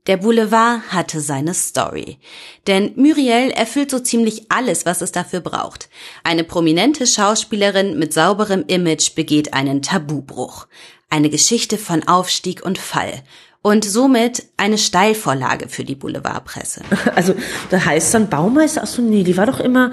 Der 0.07 0.17
Boulevard 0.17 0.83
hatte 0.93 1.21
seine 1.21 1.55
Story. 1.55 2.19
Denn 2.67 2.93
Muriel 2.97 3.51
erfüllt 3.51 3.91
so 3.91 4.01
ziemlich 4.01 4.51
alles, 4.51 4.87
was 4.87 5.03
es 5.03 5.13
dafür 5.13 5.41
braucht. 5.41 5.89
Eine 6.25 6.43
prominente 6.43 7.07
Schauspielerin 7.07 7.99
mit 7.99 8.13
sauberem 8.13 8.65
Image 8.67 9.15
begeht 9.15 9.53
einen 9.53 9.83
Tabubruch. 9.83 10.67
Eine 11.11 11.29
Geschichte 11.29 11.77
von 11.77 12.07
Aufstieg 12.09 12.65
und 12.65 12.79
Fall. 12.79 13.23
Und 13.63 13.85
somit 13.85 14.45
eine 14.57 14.79
Steilvorlage 14.79 15.69
für 15.69 15.85
die 15.85 15.95
Boulevardpresse. 15.95 16.83
Also 17.15 17.35
da 17.69 17.85
heißt 17.85 18.15
dann 18.15 18.31
Baumeister, 18.31 18.81
ach 18.85 18.87
so 18.87 19.03
nee, 19.03 19.23
die 19.23 19.37
war 19.37 19.45
doch 19.45 19.61
immer, 19.61 19.91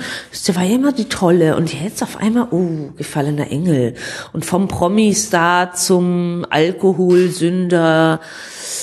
die 0.47 0.55
war 0.55 0.63
ja 0.63 0.75
immer 0.75 0.93
die 0.93 1.09
Tolle 1.09 1.57
und 1.57 1.73
jetzt 1.73 2.01
auf 2.01 2.15
einmal, 2.17 2.47
oh, 2.51 2.91
gefallener 2.95 3.51
Engel. 3.51 3.95
Und 4.31 4.45
vom 4.45 4.69
Promi-Star 4.69 5.73
zum 5.73 6.45
Alkoholsünder, 6.49 8.21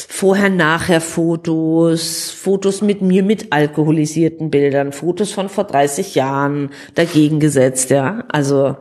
vorher-nachher 0.09 1.01
Fotos, 1.01 2.31
Fotos 2.31 2.83
mit 2.83 3.01
mir 3.01 3.23
mit 3.23 3.53
alkoholisierten 3.53 4.51
Bildern, 4.51 4.93
Fotos 4.93 5.33
von 5.33 5.49
vor 5.49 5.65
30 5.65 6.15
Jahren 6.15 6.71
dagegen 6.95 7.41
gesetzt, 7.41 7.89
ja. 7.89 8.25
Also 8.29 8.77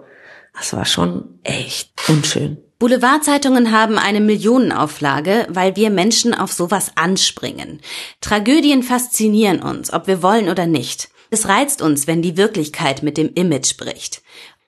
das 0.53 0.74
war 0.74 0.86
schon 0.86 1.39
echt 1.43 1.91
unschön. 2.10 2.57
Boulevardzeitungen 2.83 3.71
haben 3.71 3.97
eine 3.97 4.19
Millionenauflage, 4.19 5.47
weil 5.47 5.77
wir 5.77 5.89
Menschen 5.89 6.33
auf 6.33 6.51
sowas 6.51 6.91
anspringen. 6.95 7.79
Tragödien 8.19 8.83
faszinieren 8.83 9.61
uns, 9.61 9.93
ob 9.93 10.05
wir 10.05 10.21
wollen 10.21 10.49
oder 10.49 10.67
nicht. 10.67 11.07
Es 11.29 11.47
reizt 11.47 11.81
uns, 11.81 12.07
wenn 12.07 12.21
die 12.21 12.35
Wirklichkeit 12.35 13.01
mit 13.01 13.15
dem 13.15 13.33
Image 13.35 13.77
bricht. 13.77 14.21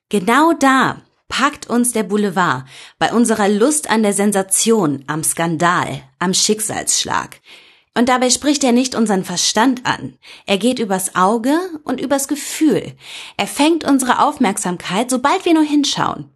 Genau 0.08 0.54
da 0.54 1.02
packt 1.28 1.70
uns 1.70 1.92
der 1.92 2.04
Boulevard 2.04 2.64
bei 3.00 3.12
unserer 3.12 3.50
Lust 3.50 3.90
an 3.90 4.02
der 4.02 4.14
Sensation, 4.14 5.04
am 5.08 5.22
Skandal, 5.22 6.02
am 6.18 6.34
Schicksalsschlag. 6.34 7.42
Und 7.98 8.08
dabei 8.08 8.30
spricht 8.30 8.64
er 8.64 8.72
nicht 8.72 8.96
unseren 8.96 9.26
Verstand 9.26 9.86
an. 9.86 10.18
Er 10.46 10.58
geht 10.58 10.80
übers 10.80 11.16
Auge 11.16 11.60
und 11.84 12.00
übers 12.00 12.30
Gefühl. 12.30 12.94
Er 13.36 13.48
fängt 13.48 13.84
unsere 13.84 14.24
Aufmerksamkeit, 14.24 15.10
sobald 15.10 15.44
wir 15.44 15.54
nur 15.54 15.64
hinschauen. 15.64 16.32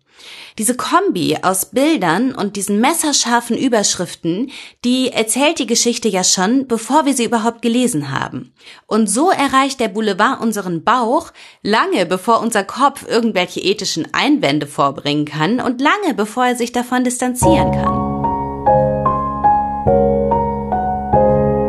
Diese 0.58 0.76
Kombi 0.76 1.38
aus 1.42 1.66
Bildern 1.66 2.34
und 2.34 2.56
diesen 2.56 2.80
messerscharfen 2.80 3.58
Überschriften, 3.58 4.52
die 4.84 5.12
erzählt 5.12 5.60
die 5.60 5.68
Geschichte 5.68 6.10
ja 6.10 6.24
schon, 6.24 6.68
bevor 6.68 7.06
wir 7.06 7.14
sie 7.14 7.26
überhaupt 7.26 7.62
gelesen 7.62 8.12
haben. 8.12 8.54
Und 8.88 9.10
so 9.10 9.30
erreicht 9.30 9.80
der 9.80 9.88
Boulevard 9.88 10.42
unseren 10.42 10.84
Bauch 10.84 11.32
lange 11.62 12.06
bevor 12.06 12.42
unser 12.42 12.64
Kopf 12.64 13.06
irgendwelche 13.08 13.60
ethischen 13.60 14.08
Einwände 14.14 14.68
vorbringen 14.68 15.26
kann 15.26 15.60
und 15.60 15.82
lange 15.82 16.14
bevor 16.16 16.46
er 16.46 16.56
sich 16.56 16.72
davon 16.72 17.04
distanzieren 17.04 17.72
kann. 17.72 18.10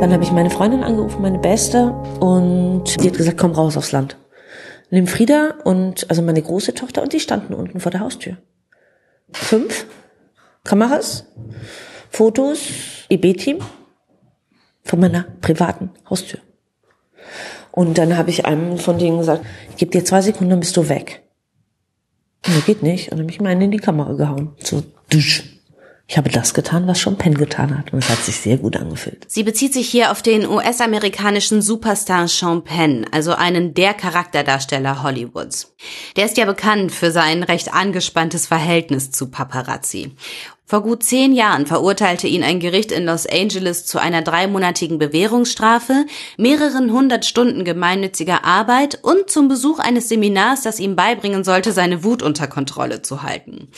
Dann 0.00 0.14
habe 0.14 0.24
ich 0.24 0.32
meine 0.32 0.50
Freundin 0.50 0.82
angerufen, 0.82 1.20
meine 1.20 1.38
Beste, 1.38 1.92
und 2.20 2.84
die 3.00 3.08
hat 3.08 3.16
gesagt, 3.16 3.38
komm 3.38 3.52
raus 3.52 3.76
aufs 3.76 3.92
Land. 3.92 4.16
Nimm 4.90 5.06
Frieda 5.06 5.54
und 5.64 6.08
also 6.10 6.22
meine 6.22 6.42
große 6.42 6.74
Tochter 6.74 7.02
und 7.02 7.12
die 7.12 7.20
standen 7.20 7.54
unten 7.54 7.80
vor 7.80 7.92
der 7.92 8.00
Haustür 8.00 8.36
fünf 9.32 9.86
Kameras, 10.64 11.26
Fotos, 12.10 12.68
EB-Team 13.08 13.58
von 14.82 15.00
meiner 15.00 15.24
privaten 15.40 15.90
Haustür. 16.08 16.40
Und 17.72 17.98
dann 17.98 18.16
habe 18.16 18.30
ich 18.30 18.46
einem 18.46 18.78
von 18.78 18.98
denen 18.98 19.18
gesagt, 19.18 19.44
ich 19.70 19.76
gebe 19.76 19.92
dir 19.92 20.04
zwei 20.04 20.20
Sekunden, 20.20 20.50
dann 20.50 20.60
bist 20.60 20.76
du 20.76 20.88
weg. 20.88 21.22
Und 22.46 22.56
nee, 22.56 22.62
geht 22.66 22.82
nicht. 22.82 23.06
Und 23.06 23.18
dann 23.18 23.26
habe 23.26 23.32
ich 23.32 23.40
meinen 23.40 23.62
in 23.62 23.70
die 23.70 23.78
Kamera 23.78 24.12
gehauen. 24.14 24.56
So, 24.58 24.82
dusch. 25.08 25.49
Ich 26.10 26.18
habe 26.18 26.28
das 26.28 26.54
getan, 26.54 26.88
was 26.88 26.98
schon 26.98 27.16
Penn 27.18 27.34
getan 27.34 27.78
hat. 27.78 27.92
Und 27.92 28.00
es 28.00 28.08
hat 28.08 28.18
sich 28.18 28.34
sehr 28.34 28.56
gut 28.56 28.76
angefühlt. 28.76 29.26
Sie 29.28 29.44
bezieht 29.44 29.72
sich 29.72 29.88
hier 29.88 30.10
auf 30.10 30.22
den 30.22 30.44
US-amerikanischen 30.44 31.62
Superstar 31.62 32.26
Sean 32.26 32.64
Penn, 32.64 33.06
also 33.12 33.34
einen 33.34 33.74
der 33.74 33.94
Charakterdarsteller 33.94 35.04
Hollywoods. 35.04 35.72
Der 36.16 36.24
ist 36.24 36.36
ja 36.36 36.46
bekannt 36.46 36.90
für 36.90 37.12
sein 37.12 37.44
recht 37.44 37.72
angespanntes 37.72 38.48
Verhältnis 38.48 39.12
zu 39.12 39.30
Paparazzi. 39.30 40.16
Vor 40.66 40.82
gut 40.82 41.04
zehn 41.04 41.32
Jahren 41.32 41.66
verurteilte 41.66 42.26
ihn 42.26 42.42
ein 42.42 42.58
Gericht 42.58 42.90
in 42.90 43.04
Los 43.04 43.26
Angeles 43.28 43.86
zu 43.86 44.00
einer 44.00 44.22
dreimonatigen 44.22 44.98
Bewährungsstrafe, 44.98 46.06
mehreren 46.36 46.90
hundert 46.90 47.24
Stunden 47.24 47.64
gemeinnütziger 47.64 48.44
Arbeit 48.44 48.98
und 49.02 49.30
zum 49.30 49.46
Besuch 49.46 49.78
eines 49.78 50.08
Seminars, 50.08 50.62
das 50.62 50.80
ihm 50.80 50.96
beibringen 50.96 51.44
sollte, 51.44 51.70
seine 51.70 52.02
Wut 52.02 52.20
unter 52.24 52.48
Kontrolle 52.48 53.02
zu 53.02 53.22
halten. 53.22 53.68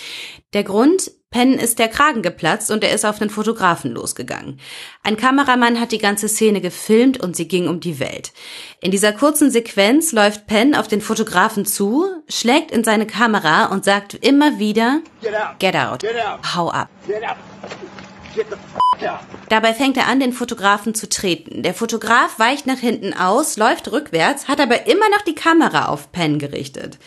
Der 0.55 0.65
Grund? 0.65 1.11
Penn 1.33 1.55
ist 1.55 1.81
der 1.81 1.89
Kragen 1.89 2.23
geplatzt 2.23 2.71
und 2.71 2.85
er 2.85 2.95
ist 2.95 3.05
auf 3.05 3.19
den 3.19 3.31
Fotografen 3.31 3.91
losgegangen. 3.91 4.61
Ein 5.03 5.17
Kameramann 5.17 5.81
hat 5.81 5.91
die 5.91 5.99
ganze 5.99 6.29
Szene 6.29 6.61
gefilmt 6.61 7.21
und 7.21 7.35
sie 7.35 7.49
ging 7.49 7.67
um 7.67 7.81
die 7.81 7.99
Welt. 7.99 8.33
In 8.81 8.93
dieser 8.93 9.13
kurzen 9.13 9.51
Sequenz 9.51 10.13
läuft 10.13 10.47
Penn 10.47 10.77
auf 10.77 10.87
den 10.87 11.01
Fotografen 11.01 11.67
zu, 11.67 12.07
schlägt 12.29 12.71
in 12.71 12.85
seine 12.85 13.07
Kamera 13.07 13.67
und 13.67 13.85
sagt 13.85 14.15
immer 14.15 14.61
wieder 14.61 15.01
Get 15.21 15.35
out, 15.35 15.59
get 15.59 15.75
out, 15.75 16.01
get 16.01 16.17
out. 16.17 16.55
hau 16.55 16.71
ab. 16.71 16.89
Get 17.07 17.25
out. 17.25 17.37
Dabei 19.49 19.75
fängt 19.75 19.97
er 19.97 20.07
an, 20.07 20.21
den 20.21 20.33
Fotografen 20.33 20.95
zu 20.95 21.09
treten. 21.09 21.63
Der 21.63 21.75
Fotograf 21.75 22.39
weicht 22.39 22.67
nach 22.67 22.79
hinten 22.79 23.13
aus, 23.13 23.57
läuft 23.57 23.91
rückwärts, 23.93 24.49
hat 24.49 24.61
aber 24.61 24.87
immer 24.87 25.09
noch 25.11 25.23
die 25.23 25.35
Kamera 25.35 25.89
auf 25.89 26.13
Penn 26.13 26.39
gerichtet. 26.39 26.99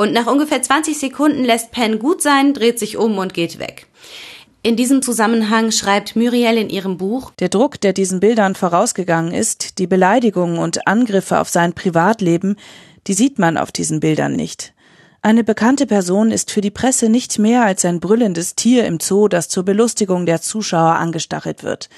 Und 0.00 0.14
nach 0.14 0.26
ungefähr 0.26 0.62
20 0.62 0.98
Sekunden 0.98 1.44
lässt 1.44 1.72
Penn 1.72 1.98
gut 1.98 2.22
sein, 2.22 2.54
dreht 2.54 2.78
sich 2.78 2.96
um 2.96 3.18
und 3.18 3.34
geht 3.34 3.58
weg. 3.58 3.86
In 4.62 4.74
diesem 4.74 5.02
Zusammenhang 5.02 5.72
schreibt 5.72 6.16
Muriel 6.16 6.56
in 6.56 6.70
ihrem 6.70 6.96
Buch 6.96 7.32
Der 7.38 7.50
Druck, 7.50 7.78
der 7.82 7.92
diesen 7.92 8.18
Bildern 8.18 8.54
vorausgegangen 8.54 9.34
ist, 9.34 9.78
die 9.78 9.86
Beleidigungen 9.86 10.58
und 10.58 10.86
Angriffe 10.86 11.38
auf 11.38 11.50
sein 11.50 11.74
Privatleben, 11.74 12.56
die 13.08 13.12
sieht 13.12 13.38
man 13.38 13.58
auf 13.58 13.72
diesen 13.72 14.00
Bildern 14.00 14.32
nicht. 14.32 14.72
Eine 15.20 15.44
bekannte 15.44 15.86
Person 15.86 16.30
ist 16.30 16.50
für 16.50 16.62
die 16.62 16.70
Presse 16.70 17.10
nicht 17.10 17.38
mehr 17.38 17.66
als 17.66 17.84
ein 17.84 18.00
brüllendes 18.00 18.54
Tier 18.54 18.86
im 18.86 19.00
Zoo, 19.00 19.28
das 19.28 19.50
zur 19.50 19.64
Belustigung 19.64 20.24
der 20.24 20.40
Zuschauer 20.40 20.94
angestachelt 20.94 21.62
wird. 21.62 21.90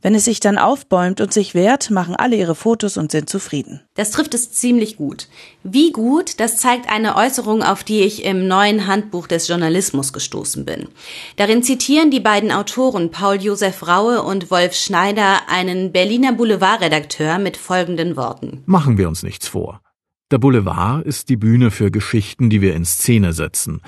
Wenn 0.00 0.14
es 0.14 0.26
sich 0.26 0.38
dann 0.38 0.58
aufbäumt 0.58 1.20
und 1.20 1.32
sich 1.32 1.54
wehrt, 1.54 1.90
machen 1.90 2.14
alle 2.14 2.36
ihre 2.36 2.54
Fotos 2.54 2.96
und 2.96 3.10
sind 3.10 3.28
zufrieden. 3.28 3.80
Das 3.94 4.12
trifft 4.12 4.32
es 4.32 4.52
ziemlich 4.52 4.96
gut. 4.96 5.26
Wie 5.64 5.90
gut, 5.90 6.38
das 6.38 6.56
zeigt 6.56 6.88
eine 6.88 7.16
Äußerung, 7.16 7.64
auf 7.64 7.82
die 7.82 8.02
ich 8.02 8.24
im 8.24 8.46
neuen 8.46 8.86
Handbuch 8.86 9.26
des 9.26 9.48
Journalismus 9.48 10.12
gestoßen 10.12 10.64
bin. 10.64 10.86
Darin 11.34 11.64
zitieren 11.64 12.12
die 12.12 12.20
beiden 12.20 12.52
Autoren 12.52 13.10
Paul 13.10 13.42
Josef 13.42 13.88
Raue 13.88 14.22
und 14.22 14.52
Wolf 14.52 14.74
Schneider 14.74 15.48
einen 15.48 15.90
Berliner 15.90 16.32
Boulevardredakteur 16.32 17.40
mit 17.40 17.56
folgenden 17.56 18.16
Worten. 18.16 18.62
Machen 18.66 18.98
wir 18.98 19.08
uns 19.08 19.24
nichts 19.24 19.48
vor. 19.48 19.80
Der 20.30 20.38
Boulevard 20.38 21.04
ist 21.06 21.28
die 21.28 21.36
Bühne 21.36 21.72
für 21.72 21.90
Geschichten, 21.90 22.50
die 22.50 22.60
wir 22.60 22.76
in 22.76 22.84
Szene 22.84 23.32
setzen. 23.32 23.80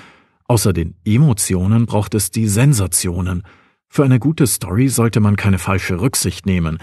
Außer 0.49 0.73
den 0.73 0.95
Emotionen 1.05 1.85
braucht 1.85 2.15
es 2.15 2.31
die 2.31 2.49
Sensationen– 2.49 3.43
für 3.93 4.05
eine 4.05 4.19
gute 4.19 4.47
Story 4.47 4.87
sollte 4.87 5.19
man 5.19 5.35
keine 5.35 5.59
falsche 5.59 5.99
Rücksicht 5.99 6.45
nehmen. 6.45 6.77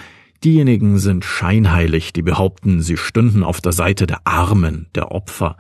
Diejenigen 0.45 0.99
sind 0.99 1.25
scheinheilig, 1.25 2.13
die 2.13 2.21
behaupten, 2.21 2.83
sie 2.83 2.99
stünden 2.99 3.45
auf 3.45 3.63
der 3.63 3.73
Seite 3.73 4.07
der 4.07 4.27
Armen, 4.27 4.89
der 4.95 5.11
Opfer. 5.11 5.57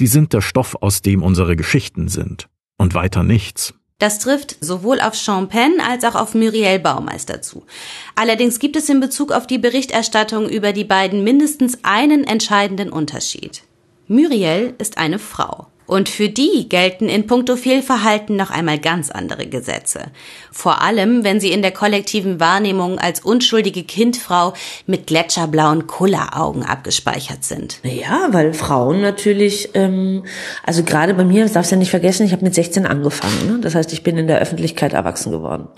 Die 0.00 0.06
sind 0.06 0.32
der 0.32 0.40
Stoff, 0.40 0.76
aus 0.80 1.02
dem 1.02 1.22
unsere 1.22 1.56
Geschichten 1.56 2.08
sind. 2.08 2.48
Und 2.78 2.94
weiter 2.94 3.22
nichts. 3.22 3.74
Das 3.98 4.18
trifft 4.18 4.56
sowohl 4.64 4.98
auf 5.00 5.12
Penn 5.50 5.74
als 5.86 6.04
auch 6.04 6.14
auf 6.14 6.34
Muriel 6.34 6.78
Baumeister 6.78 7.42
zu. 7.42 7.66
Allerdings 8.14 8.58
gibt 8.58 8.74
es 8.74 8.88
in 8.88 9.00
Bezug 9.00 9.30
auf 9.30 9.46
die 9.46 9.58
Berichterstattung 9.58 10.48
über 10.48 10.72
die 10.72 10.84
beiden 10.84 11.22
mindestens 11.22 11.80
einen 11.82 12.24
entscheidenden 12.24 12.88
Unterschied. 12.88 13.62
Muriel 14.06 14.74
ist 14.78 14.96
eine 14.96 15.18
Frau. 15.18 15.66
Und 15.88 16.10
für 16.10 16.28
die 16.28 16.68
gelten 16.68 17.08
in 17.08 17.26
puncto 17.26 17.56
Fehlverhalten 17.56 18.36
noch 18.36 18.50
einmal 18.50 18.78
ganz 18.78 19.10
andere 19.10 19.46
Gesetze. 19.46 20.08
Vor 20.52 20.82
allem, 20.82 21.24
wenn 21.24 21.40
sie 21.40 21.50
in 21.50 21.62
der 21.62 21.70
kollektiven 21.70 22.38
Wahrnehmung 22.38 22.98
als 22.98 23.20
unschuldige 23.20 23.84
Kindfrau 23.84 24.52
mit 24.86 25.06
gletscherblauen 25.06 25.86
Kulleraugen 25.86 26.62
abgespeichert 26.62 27.42
sind. 27.42 27.80
Ja, 27.84 28.28
weil 28.32 28.52
Frauen 28.52 29.00
natürlich, 29.00 29.70
ähm, 29.72 30.24
also 30.62 30.82
gerade 30.82 31.14
bei 31.14 31.24
mir, 31.24 31.44
das 31.44 31.54
darfst 31.54 31.72
du 31.72 31.76
ja 31.76 31.78
nicht 31.78 31.90
vergessen, 31.90 32.26
ich 32.26 32.32
habe 32.32 32.44
mit 32.44 32.54
16 32.54 32.84
angefangen. 32.84 33.46
Ne? 33.46 33.58
Das 33.62 33.74
heißt, 33.74 33.90
ich 33.94 34.02
bin 34.02 34.18
in 34.18 34.26
der 34.26 34.40
Öffentlichkeit 34.40 34.92
erwachsen 34.92 35.32
geworden. 35.32 35.68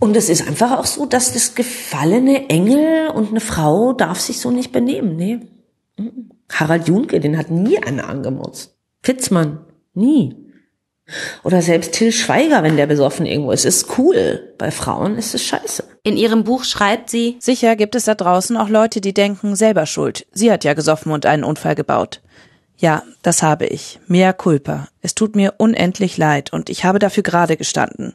Und 0.00 0.16
es 0.16 0.28
ist 0.28 0.48
einfach 0.48 0.76
auch 0.76 0.86
so, 0.86 1.06
dass 1.06 1.32
das 1.32 1.54
gefallene 1.54 2.48
Engel 2.48 3.10
und 3.10 3.30
eine 3.30 3.40
Frau 3.40 3.92
darf 3.92 4.18
sich 4.18 4.40
so 4.40 4.50
nicht 4.50 4.72
benehmen. 4.72 5.14
Nee. 5.14 5.38
Harald 6.52 6.88
Junke, 6.88 7.20
den 7.20 7.38
hat 7.38 7.52
nie 7.52 7.78
einer 7.78 8.08
angemutzt. 8.08 8.79
Fitzmann, 9.02 9.64
nie. 9.94 10.36
Oder 11.42 11.62
selbst 11.62 11.92
Till 11.92 12.12
Schweiger, 12.12 12.62
wenn 12.62 12.76
der 12.76 12.86
besoffen 12.86 13.26
irgendwo 13.26 13.50
ist, 13.50 13.64
ist 13.64 13.98
cool. 13.98 14.54
Bei 14.58 14.70
Frauen 14.70 15.16
ist 15.16 15.34
es 15.34 15.42
scheiße. 15.44 15.84
In 16.02 16.16
ihrem 16.16 16.44
Buch 16.44 16.64
schreibt 16.64 17.10
sie, 17.10 17.36
Sicher 17.40 17.76
gibt 17.76 17.94
es 17.94 18.04
da 18.04 18.14
draußen 18.14 18.56
auch 18.56 18.68
Leute, 18.68 19.00
die 19.00 19.12
denken, 19.12 19.56
selber 19.56 19.86
schuld. 19.86 20.26
Sie 20.32 20.52
hat 20.52 20.64
ja 20.64 20.74
gesoffen 20.74 21.12
und 21.12 21.26
einen 21.26 21.44
Unfall 21.44 21.74
gebaut. 21.74 22.20
Ja, 22.76 23.02
das 23.22 23.42
habe 23.42 23.66
ich. 23.66 23.98
Mehr 24.06 24.32
Culpa. 24.32 24.88
Es 25.02 25.14
tut 25.14 25.36
mir 25.36 25.54
unendlich 25.58 26.16
leid 26.16 26.52
und 26.52 26.70
ich 26.70 26.84
habe 26.84 26.98
dafür 26.98 27.22
gerade 27.22 27.56
gestanden. 27.56 28.14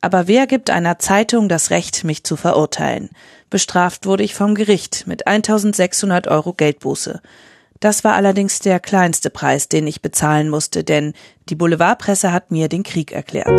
Aber 0.00 0.26
wer 0.26 0.46
gibt 0.46 0.70
einer 0.70 0.98
Zeitung 0.98 1.48
das 1.48 1.70
Recht, 1.70 2.04
mich 2.04 2.24
zu 2.24 2.36
verurteilen? 2.36 3.10
Bestraft 3.50 4.06
wurde 4.06 4.24
ich 4.24 4.34
vom 4.34 4.54
Gericht 4.54 5.06
mit 5.06 5.26
1600 5.26 6.26
Euro 6.26 6.54
Geldbuße. 6.54 7.20
Das 7.80 8.04
war 8.04 8.12
allerdings 8.12 8.58
der 8.58 8.78
kleinste 8.78 9.30
Preis, 9.30 9.68
den 9.68 9.86
ich 9.86 10.02
bezahlen 10.02 10.50
musste, 10.50 10.84
denn 10.84 11.14
die 11.48 11.54
Boulevardpresse 11.54 12.30
hat 12.30 12.50
mir 12.50 12.68
den 12.68 12.82
Krieg 12.82 13.10
erklärt. 13.10 13.58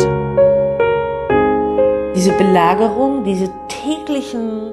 Diese 2.14 2.32
Belagerung, 2.38 3.24
diese 3.24 3.50
täglichen 3.68 4.72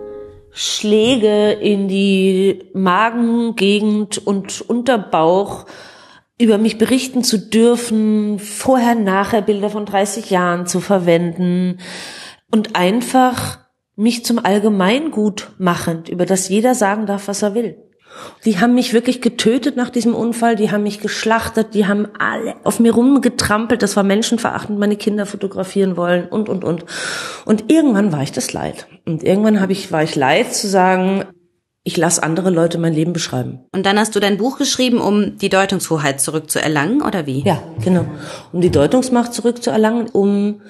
Schläge 0.51 1.51
in 1.53 1.87
die 1.87 2.63
Magengegend 2.73 4.19
und 4.19 4.61
Unterbauch, 4.61 5.65
über 6.39 6.59
mich 6.59 6.77
berichten 6.77 7.23
zu 7.23 7.39
dürfen, 7.39 8.37
vorher, 8.37 8.93
nachher 8.93 9.41
Bilder 9.41 9.71
von 9.71 9.87
30 9.87 10.29
Jahren 10.29 10.67
zu 10.67 10.79
verwenden 10.79 11.79
und 12.51 12.75
einfach 12.75 13.59
mich 13.95 14.23
zum 14.23 14.37
Allgemeingut 14.37 15.51
machend, 15.57 16.07
über 16.07 16.27
das 16.27 16.49
jeder 16.49 16.75
sagen 16.75 17.07
darf, 17.07 17.27
was 17.27 17.41
er 17.41 17.55
will. 17.55 17.88
Die 18.45 18.59
haben 18.59 18.73
mich 18.73 18.93
wirklich 18.93 19.21
getötet 19.21 19.75
nach 19.75 19.89
diesem 19.89 20.15
Unfall, 20.15 20.55
die 20.55 20.71
haben 20.71 20.83
mich 20.83 20.99
geschlachtet, 20.99 21.73
die 21.73 21.87
haben 21.87 22.07
alle 22.17 22.55
auf 22.63 22.79
mir 22.79 22.93
rumgetrampelt, 22.93 23.81
das 23.81 23.95
war 23.95 24.03
menschenverachtend, 24.03 24.79
meine 24.79 24.95
Kinder 24.95 25.25
fotografieren 25.25 25.97
wollen 25.97 26.27
und, 26.27 26.49
und, 26.49 26.63
und. 26.63 26.85
Und 27.45 27.71
irgendwann 27.71 28.11
war 28.11 28.23
ich 28.23 28.31
das 28.31 28.53
leid. 28.53 28.87
Und 29.05 29.23
irgendwann 29.23 29.59
habe 29.59 29.73
ich, 29.73 29.91
war 29.91 30.03
ich 30.03 30.15
leid 30.15 30.53
zu 30.53 30.67
sagen, 30.67 31.25
ich 31.83 31.97
lasse 31.97 32.23
andere 32.23 32.49
Leute 32.49 32.77
mein 32.77 32.93
Leben 32.93 33.13
beschreiben. 33.13 33.65
Und 33.73 33.85
dann 33.85 33.97
hast 33.97 34.15
du 34.15 34.19
dein 34.19 34.37
Buch 34.37 34.57
geschrieben, 34.57 34.99
um 34.99 35.37
die 35.37 35.49
Deutungshoheit 35.49 36.21
zurückzuerlangen, 36.21 37.01
oder 37.01 37.25
wie? 37.25 37.43
Ja, 37.43 37.61
genau. 37.83 38.05
Um 38.51 38.61
die 38.61 38.69
Deutungsmacht 38.69 39.33
zurückzuerlangen, 39.33 40.07
um 40.07 40.61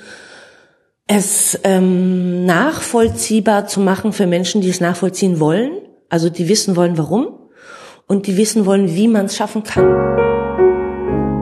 es 1.08 1.60
ähm, 1.64 2.46
nachvollziehbar 2.46 3.68
zu 3.68 3.80
machen 3.80 4.14
für 4.14 4.28
Menschen, 4.28 4.62
die 4.62 4.70
es 4.70 4.80
nachvollziehen 4.80 5.40
wollen 5.40 5.72
also 6.10 6.30
die 6.30 6.50
wissen 6.50 6.76
wollen, 6.76 6.98
warum 6.98 7.39
und 8.10 8.28
die 8.28 8.36
wissen 8.36 8.66
wollen, 8.66 8.94
wie 8.96 9.08
man 9.08 9.28
es 9.28 9.38
schaffen 9.38 9.64
kann. 9.64 9.86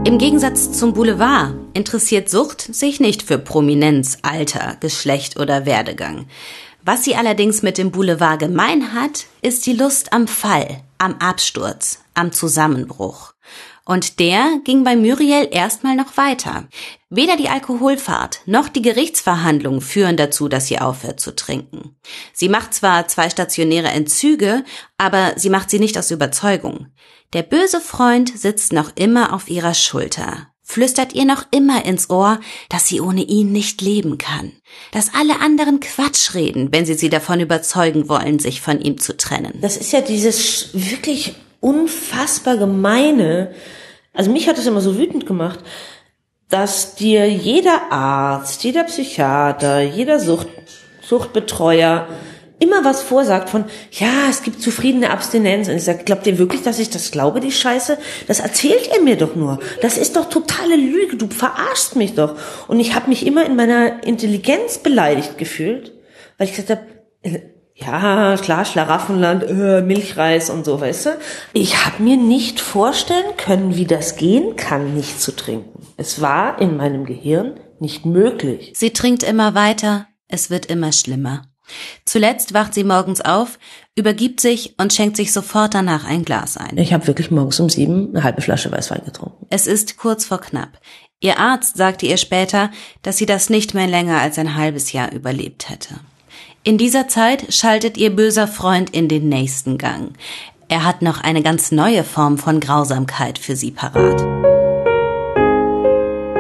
Im 0.06 0.20
Gegensatz 0.20 0.72
zum 0.78 0.94
Boulevard 0.94 1.56
interessiert 1.74 2.30
Sucht 2.30 2.62
sich 2.62 3.00
nicht 3.00 3.24
für 3.24 3.40
Prominenz, 3.40 4.20
Alter, 4.22 4.78
Geschlecht 4.80 5.40
oder 5.40 5.66
Werdegang. 5.66 6.28
Was 6.86 7.04
sie 7.04 7.16
allerdings 7.16 7.64
mit 7.64 7.78
dem 7.78 7.92
Boulevard 7.92 8.40
gemein 8.40 8.94
hat, 8.94 9.26
ist 9.42 9.66
die 9.66 9.74
Lust 9.74 10.14
am 10.14 10.28
Fall, 10.28 10.82
am 10.98 11.16
Absturz, 11.20 12.00
am 12.14 12.32
Zusammenbruch. 12.32 13.34
Und 13.88 14.20
der 14.20 14.60
ging 14.66 14.84
bei 14.84 14.98
Muriel 14.98 15.48
erstmal 15.50 15.96
noch 15.96 16.18
weiter. 16.18 16.68
Weder 17.10 17.38
die 17.38 17.48
Alkoholfahrt 17.48 18.42
noch 18.46 18.68
die 18.68 18.82
Gerichtsverhandlungen 18.82 19.80
führen 19.80 20.18
dazu, 20.18 20.50
dass 20.50 20.68
sie 20.68 20.80
aufhört 20.80 21.22
zu 21.22 21.34
trinken. 21.34 21.96
Sie 22.34 22.50
macht 22.50 22.74
zwar 22.74 23.08
zwei 23.08 23.30
stationäre 23.30 23.88
Entzüge, 23.88 24.66
aber 24.98 25.36
sie 25.38 25.50
macht 25.50 25.70
sie 25.70 25.80
nicht 25.80 25.98
aus 25.98 26.12
Überzeugung. 26.12 26.88
Der 27.32 27.44
böse 27.44 27.80
Freund 27.80 28.38
sitzt 28.38 28.74
noch 28.74 28.92
immer 28.96 29.34
auf 29.34 29.48
ihrer 29.48 29.74
Schulter, 29.74 30.48
flüstert 30.64 31.14
ihr 31.14 31.24
noch 31.24 31.46
immer 31.52 31.86
ins 31.86 32.10
Ohr, 32.10 32.42
dass 32.68 32.88
sie 32.88 33.00
ohne 33.00 33.24
ihn 33.24 33.54
nicht 33.54 33.82
leben 33.82 34.18
kann, 34.18 34.52
dass 34.92 35.14
alle 35.14 35.40
anderen 35.40 35.80
Quatsch 35.80 36.34
reden, 36.34 36.74
wenn 36.74 36.86
sie 36.86 36.96
sie 36.96 37.10
davon 37.10 37.40
überzeugen 37.40 38.10
wollen, 38.10 38.40
sich 38.40 38.60
von 38.60 38.82
ihm 38.82 39.00
zu 39.00 39.16
trennen. 39.16 39.60
Das 39.62 39.78
ist 39.78 39.94
ja 39.94 40.02
dieses 40.02 40.72
wirklich 40.74 41.36
unfassbar 41.60 42.58
gemeine, 42.58 43.52
also 44.14 44.32
mich 44.32 44.48
hat 44.48 44.58
es 44.58 44.66
immer 44.66 44.82
so 44.82 44.98
wütend 44.98 45.26
gemacht, 45.26 45.60
dass 46.50 46.96
dir 46.96 47.30
jeder 47.30 47.92
Arzt, 47.92 48.64
jeder 48.64 48.84
Psychiater, 48.86 49.82
jeder 49.82 50.20
Sucht, 50.20 50.48
Suchtbetreuer 51.02 52.08
immer 52.60 52.84
was 52.84 53.04
vorsagt 53.04 53.50
von, 53.50 53.66
ja, 53.92 54.28
es 54.30 54.42
gibt 54.42 54.62
zufriedene 54.62 55.12
Abstinenz. 55.12 55.68
Und 55.68 55.76
ich 55.76 55.84
sage, 55.84 56.04
glaubt 56.04 56.26
ihr 56.26 56.40
wirklich, 56.40 56.64
dass 56.64 56.80
ich 56.80 56.90
das 56.90 57.12
glaube, 57.12 57.40
die 57.40 57.52
Scheiße? 57.52 57.98
Das 58.28 58.40
erzählt 58.40 58.90
ihr 58.96 59.04
mir 59.04 59.16
doch 59.16 59.36
nur. 59.36 59.60
Das 59.82 59.98
ist 59.98 60.16
doch 60.16 60.30
totale 60.30 60.76
Lüge. 60.76 61.18
Du 61.18 61.28
verarschst 61.28 61.96
mich 61.96 62.16
doch. 62.16 62.36
Und 62.68 62.80
ich 62.80 62.96
habe 62.96 63.10
mich 63.10 63.26
immer 63.26 63.46
in 63.46 63.56
meiner 63.56 64.04
Intelligenz 64.04 64.80
beleidigt 64.80 65.38
gefühlt, 65.38 65.94
weil 66.38 66.48
ich 66.48 66.56
gesagt 66.56 66.82
habe, 66.82 67.42
ja, 67.80 68.36
klar, 68.38 68.66
Schlaraffenland, 68.66 69.44
äh, 69.44 69.82
Milchreis 69.82 70.50
und 70.50 70.66
so, 70.66 70.82
weißt 70.82 71.06
du. 71.06 71.10
Ich 71.54 71.86
habe 71.86 72.02
mir 72.02 72.18
nicht 72.18 72.60
vorstellen 72.60 73.38
können, 73.38 73.76
wie 73.76 73.86
das 73.86 74.16
gehen 74.16 74.56
kann, 74.56 74.96
nicht 74.96 75.22
zu 75.22 75.36
trinken. 75.36 75.86
Es 75.96 76.20
war 76.20 76.60
in 76.60 76.76
meinem 76.76 77.06
Gehirn 77.06 77.60
nicht 77.80 78.06
möglich. 78.06 78.74
Sie 78.76 78.92
trinkt 78.92 79.22
immer 79.22 79.54
weiter, 79.54 80.08
es 80.28 80.50
wird 80.50 80.66
immer 80.66 80.92
schlimmer. 80.92 81.44
Zuletzt 82.06 82.54
wacht 82.54 82.74
sie 82.74 82.84
morgens 82.84 83.22
auf, 83.22 83.60
übergibt 83.96 84.40
sich 84.40 84.76
und 84.80 84.94
schenkt 84.94 85.18
sich 85.18 85.32
sofort 85.32 85.74
danach 85.74 86.06
ein 86.06 86.24
Glas 86.24 86.58
ein. 86.58 86.78
Ich 86.78 86.94
habe 86.94 87.06
wirklich 87.06 87.30
morgens 87.30 87.60
um 87.60 87.70
sieben 87.70 88.10
eine 88.10 88.24
halbe 88.24 88.42
Flasche 88.42 88.72
Weißwein 88.72 89.04
getrunken. 89.06 89.46
Es 89.50 89.68
ist 89.68 89.98
kurz 89.98 90.26
vor 90.26 90.40
knapp. 90.40 90.80
Ihr 91.20 91.40
Arzt 91.40 91.78
sagte 91.78 92.06
ihr 92.06 92.18
später, 92.18 92.72
dass 93.02 93.18
sie 93.18 93.26
das 93.26 93.50
nicht 93.50 93.74
mehr 93.74 93.88
länger 93.88 94.20
als 94.20 94.40
ein 94.40 94.56
halbes 94.56 94.94
Jahr 94.94 95.12
überlebt 95.12 95.70
hätte. 95.70 95.96
In 96.64 96.78
dieser 96.78 97.08
Zeit 97.08 97.54
schaltet 97.54 97.98
ihr 97.98 98.16
böser 98.16 98.48
Freund 98.48 98.90
in 98.90 99.08
den 99.08 99.30
nächsten 99.30 99.78
Gang. 99.78 100.14
Er 100.68 100.84
hat 100.84 101.02
noch 101.02 101.24
eine 101.24 101.42
ganz 101.42 101.72
neue 101.72 102.04
Form 102.04 102.38
von 102.38 102.60
Grausamkeit 102.60 103.40
für 103.40 103.56
sie 103.56 103.72
parat. 103.72 104.22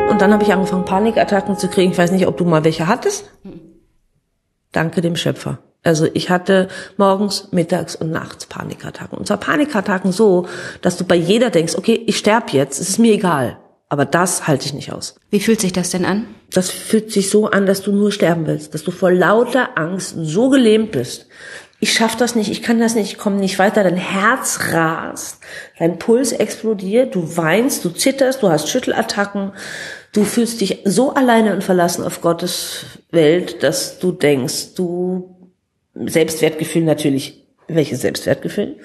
Und 0.09 0.21
dann 0.21 0.33
habe 0.33 0.43
ich 0.43 0.51
angefangen, 0.51 0.83
Panikattacken 0.83 1.57
zu 1.57 1.69
kriegen. 1.69 1.91
Ich 1.91 1.97
weiß 1.97 2.11
nicht, 2.11 2.27
ob 2.27 2.37
du 2.37 2.43
mal 2.43 2.63
welche 2.63 2.87
hattest. 2.87 3.29
Danke 4.71 5.01
dem 5.01 5.15
Schöpfer. 5.15 5.59
Also 5.83 6.07
ich 6.13 6.29
hatte 6.29 6.67
morgens, 6.97 7.49
mittags 7.51 7.95
und 7.95 8.11
nachts 8.11 8.47
Panikattacken. 8.47 9.17
Und 9.17 9.27
zwar 9.27 9.37
Panikattacken 9.37 10.11
so, 10.11 10.47
dass 10.81 10.97
du 10.97 11.05
bei 11.05 11.15
jeder 11.15 11.49
denkst, 11.49 11.75
okay, 11.77 12.03
ich 12.05 12.17
sterb 12.17 12.51
jetzt, 12.51 12.81
es 12.81 12.89
ist 12.89 12.99
mir 12.99 13.13
egal. 13.13 13.57
Aber 13.89 14.05
das 14.05 14.47
halte 14.47 14.65
ich 14.65 14.73
nicht 14.73 14.91
aus. 14.91 15.15
Wie 15.29 15.39
fühlt 15.39 15.61
sich 15.61 15.71
das 15.71 15.91
denn 15.91 16.03
an? 16.03 16.27
Das 16.51 16.69
fühlt 16.69 17.11
sich 17.11 17.29
so 17.29 17.47
an, 17.47 17.65
dass 17.65 17.81
du 17.81 17.91
nur 17.91 18.11
sterben 18.11 18.45
willst, 18.45 18.73
dass 18.73 18.83
du 18.83 18.91
vor 18.91 19.11
lauter 19.11 19.77
Angst 19.77 20.15
so 20.17 20.49
gelähmt 20.49 20.91
bist. 20.91 21.27
Ich 21.79 21.93
schaff 21.93 22.15
das 22.15 22.35
nicht, 22.35 22.49
ich 22.49 22.63
kann 22.63 22.79
das 22.79 22.95
nicht, 22.95 23.11
ich 23.11 23.17
komme 23.19 23.35
nicht 23.35 23.59
weiter, 23.59 23.83
dein 23.83 23.97
Herz 23.97 24.59
rast, 24.71 25.39
dein 25.77 25.99
Puls 25.99 26.31
explodiert, 26.31 27.13
du 27.13 27.37
weinst, 27.37 27.85
du 27.85 27.89
zitterst, 27.89 28.41
du 28.41 28.49
hast 28.49 28.67
Schüttelattacken, 28.67 29.51
du 30.11 30.23
fühlst 30.23 30.59
dich 30.59 30.79
so 30.85 31.13
alleine 31.13 31.53
und 31.53 31.63
verlassen 31.63 32.03
auf 32.03 32.21
Gottes 32.21 32.85
Welt, 33.11 33.61
dass 33.61 33.99
du 33.99 34.11
denkst, 34.11 34.73
du 34.73 35.37
Selbstwertgefühl 35.93 36.83
natürlich 36.83 37.46
welches 37.67 38.01
Selbstwertgefühl? 38.01 38.77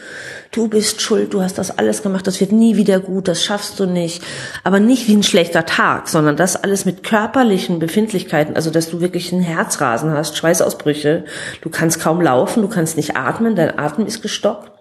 Du 0.51 0.69
bist 0.69 1.01
schuld, 1.01 1.33
du 1.33 1.43
hast 1.43 1.59
das 1.59 1.79
alles 1.79 2.03
gemacht, 2.03 2.27
das 2.27 2.41
wird 2.41 2.53
nie 2.53 2.77
wieder 2.77 3.01
gut, 3.01 3.29
das 3.29 3.45
schaffst 3.45 3.79
du 3.79 3.87
nicht. 3.87 4.23
Aber 4.65 4.81
nicht 4.81 5.09
wie 5.09 5.15
ein 5.15 5.23
schlechter 5.23 5.65
Tag, 5.65 6.09
sondern 6.09 6.37
das 6.37 6.57
alles 6.57 6.85
mit 6.85 7.03
körperlichen 7.03 7.79
Befindlichkeiten, 7.79 8.57
also 8.57 8.71
dass 8.71 8.91
du 8.91 9.01
wirklich 9.01 9.33
einen 9.33 9.43
Herzrasen 9.43 10.13
hast, 10.13 10.37
Schweißausbrüche, 10.37 11.25
du 11.61 11.71
kannst 11.71 12.01
kaum 12.01 12.21
laufen, 12.21 12.63
du 12.63 12.69
kannst 12.69 12.97
nicht 12.97 13.17
atmen, 13.17 13.55
dein 13.55 13.79
Atem 13.79 14.07
ist 14.07 14.23
gestoppt. 14.23 14.73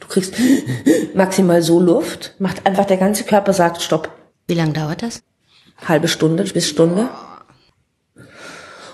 Du 0.00 0.06
kriegst 0.06 0.34
maximal 1.14 1.62
so 1.62 1.80
Luft, 1.80 2.34
macht 2.38 2.64
einfach 2.66 2.84
der 2.84 2.96
ganze 2.96 3.24
Körper 3.24 3.52
sagt 3.52 3.82
Stopp. 3.82 4.10
Wie 4.46 4.54
lange 4.54 4.72
dauert 4.72 5.02
das? 5.02 5.22
Halbe 5.84 6.08
Stunde 6.08 6.44
bis 6.44 6.68
Stunde. 6.68 7.08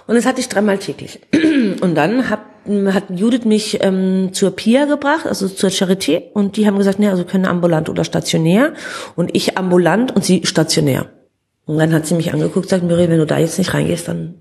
Und 0.06 0.14
das 0.16 0.26
hatte 0.26 0.40
ich 0.40 0.48
dreimal 0.48 0.78
täglich. 0.78 1.20
Und 1.80 1.94
dann 1.94 2.28
hab 2.28 2.51
hat 2.66 3.04
Judith 3.10 3.44
mich 3.44 3.78
ähm, 3.82 4.30
zur 4.32 4.52
PIA 4.52 4.84
gebracht, 4.84 5.26
also 5.26 5.48
zur 5.48 5.70
Charité, 5.70 6.30
und 6.32 6.56
die 6.56 6.66
haben 6.66 6.78
gesagt, 6.78 6.98
ne, 6.98 7.10
also 7.10 7.24
können 7.24 7.46
ambulant 7.46 7.88
oder 7.88 8.04
stationär, 8.04 8.74
und 9.16 9.34
ich 9.34 9.58
ambulant 9.58 10.14
und 10.14 10.24
sie 10.24 10.42
stationär. 10.44 11.10
Und 11.64 11.78
dann 11.78 11.92
hat 11.92 12.06
sie 12.06 12.14
mich 12.14 12.32
angeguckt, 12.32 12.68
sagt 12.68 12.84
Muriel, 12.84 13.08
wenn 13.08 13.18
du 13.18 13.26
da 13.26 13.38
jetzt 13.38 13.58
nicht 13.58 13.74
reingehst, 13.74 14.08
dann 14.08 14.34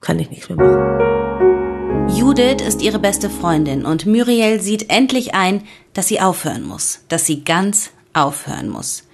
kann 0.00 0.18
ich 0.18 0.30
nichts 0.30 0.48
mehr 0.48 0.58
machen. 0.58 2.14
Judith 2.16 2.62
ist 2.66 2.82
ihre 2.82 2.98
beste 2.98 3.30
Freundin 3.30 3.86
und 3.86 4.06
Muriel 4.06 4.60
sieht 4.60 4.90
endlich 4.90 5.34
ein, 5.34 5.62
dass 5.94 6.08
sie 6.08 6.20
aufhören 6.20 6.62
muss, 6.62 7.00
dass 7.08 7.26
sie 7.26 7.44
ganz 7.44 7.90
aufhören 8.12 8.68
muss. 8.68 9.04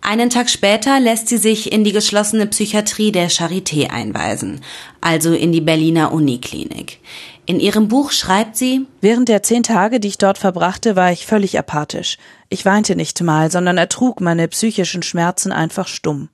Einen 0.00 0.30
Tag 0.30 0.48
später 0.48 1.00
lässt 1.00 1.28
sie 1.28 1.38
sich 1.38 1.72
in 1.72 1.82
die 1.82 1.92
geschlossene 1.92 2.46
Psychiatrie 2.46 3.10
der 3.10 3.30
Charité 3.30 3.90
einweisen, 3.90 4.60
also 5.00 5.34
in 5.34 5.50
die 5.50 5.60
Berliner 5.60 6.12
Uniklinik. 6.12 7.00
In 7.48 7.60
ihrem 7.60 7.88
Buch 7.88 8.10
schreibt 8.10 8.58
sie, 8.58 8.86
Während 9.00 9.30
der 9.30 9.42
zehn 9.42 9.62
Tage, 9.62 10.00
die 10.00 10.08
ich 10.08 10.18
dort 10.18 10.36
verbrachte, 10.36 10.96
war 10.96 11.12
ich 11.12 11.24
völlig 11.24 11.58
apathisch. 11.58 12.18
Ich 12.50 12.66
weinte 12.66 12.94
nicht 12.94 13.22
mal, 13.22 13.50
sondern 13.50 13.78
ertrug 13.78 14.20
meine 14.20 14.48
psychischen 14.48 15.02
Schmerzen 15.02 15.50
einfach 15.50 15.88
stumm. 15.88 16.28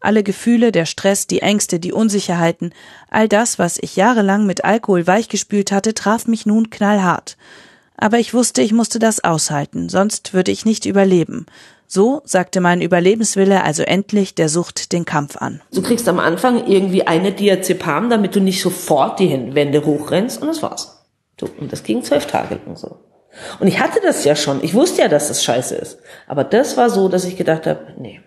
Alle 0.00 0.22
Gefühle, 0.22 0.70
der 0.70 0.84
Stress, 0.84 1.26
die 1.26 1.40
Ängste, 1.40 1.80
die 1.80 1.94
Unsicherheiten, 1.94 2.74
all 3.08 3.26
das, 3.26 3.58
was 3.58 3.78
ich 3.80 3.96
jahrelang 3.96 4.44
mit 4.44 4.62
Alkohol 4.62 5.06
weichgespült 5.06 5.72
hatte, 5.72 5.94
traf 5.94 6.26
mich 6.26 6.44
nun 6.44 6.68
knallhart. 6.68 7.38
Aber 7.96 8.18
ich 8.18 8.34
wusste, 8.34 8.60
ich 8.60 8.74
musste 8.74 8.98
das 8.98 9.24
aushalten, 9.24 9.88
sonst 9.88 10.34
würde 10.34 10.52
ich 10.52 10.66
nicht 10.66 10.84
überleben. 10.84 11.46
So 11.92 12.22
sagte 12.24 12.60
mein 12.60 12.82
Überlebenswille 12.82 13.64
also 13.64 13.82
endlich 13.82 14.36
der 14.36 14.48
Sucht 14.48 14.92
den 14.92 15.04
Kampf 15.04 15.36
an. 15.36 15.60
Du 15.74 15.82
kriegst 15.82 16.08
am 16.08 16.20
Anfang 16.20 16.68
irgendwie 16.68 17.08
eine 17.08 17.32
Diazepam, 17.32 18.08
damit 18.10 18.36
du 18.36 18.40
nicht 18.40 18.62
sofort 18.62 19.18
die 19.18 19.56
Wände 19.56 19.84
hochrennst 19.84 20.40
und 20.40 20.46
das 20.46 20.62
war's. 20.62 21.04
Und 21.58 21.72
das 21.72 21.82
ging 21.82 22.04
zwölf 22.04 22.26
Tage 22.26 22.60
lang 22.64 22.76
so. 22.76 23.00
Und 23.58 23.66
ich 23.66 23.80
hatte 23.80 23.98
das 24.04 24.22
ja 24.24 24.36
schon. 24.36 24.62
Ich 24.62 24.72
wusste 24.72 25.02
ja, 25.02 25.08
dass 25.08 25.26
das 25.26 25.42
scheiße 25.42 25.74
ist. 25.74 25.98
Aber 26.28 26.44
das 26.44 26.76
war 26.76 26.90
so, 26.90 27.08
dass 27.08 27.24
ich 27.24 27.36
gedacht 27.36 27.66
habe, 27.66 27.94
nee, 27.98 28.20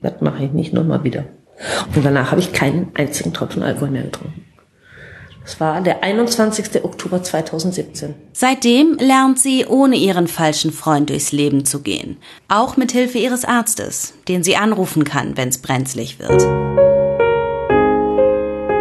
das 0.00 0.20
mache 0.20 0.44
ich 0.44 0.52
nicht 0.52 0.72
nochmal 0.72 1.02
wieder. 1.02 1.24
Und 1.96 2.04
danach 2.04 2.30
habe 2.30 2.40
ich 2.40 2.52
keinen 2.52 2.92
einzigen 2.94 3.32
Tropfen 3.32 3.64
Alkohol 3.64 3.90
mehr 3.90 4.04
getrunken. 4.04 4.44
Das 5.48 5.60
war 5.60 5.80
der 5.80 6.02
21. 6.02 6.84
Oktober 6.84 7.22
2017. 7.22 8.14
Seitdem 8.34 8.98
lernt 8.98 9.40
sie, 9.40 9.64
ohne 9.64 9.96
ihren 9.96 10.28
falschen 10.28 10.72
Freund 10.72 11.08
durchs 11.08 11.32
Leben 11.32 11.64
zu 11.64 11.80
gehen. 11.80 12.18
Auch 12.48 12.76
mit 12.76 12.92
Hilfe 12.92 13.16
ihres 13.16 13.46
Arztes, 13.46 14.12
den 14.28 14.42
sie 14.42 14.56
anrufen 14.56 15.04
kann, 15.04 15.38
wenn 15.38 15.48
es 15.48 15.56
brenzlig 15.56 16.18
wird. 16.18 16.42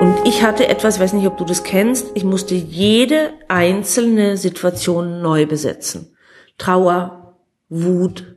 Und 0.01 0.27
ich 0.27 0.43
hatte 0.43 0.67
etwas, 0.67 0.99
weiß 0.99 1.13
nicht, 1.13 1.25
ob 1.25 1.37
du 1.37 1.45
das 1.45 1.63
kennst, 1.63 2.07
ich 2.15 2.25
musste 2.25 2.55
jede 2.55 3.31
einzelne 3.47 4.35
Situation 4.35 5.21
neu 5.21 5.45
besetzen. 5.45 6.17
Trauer, 6.57 7.37
Wut, 7.69 8.35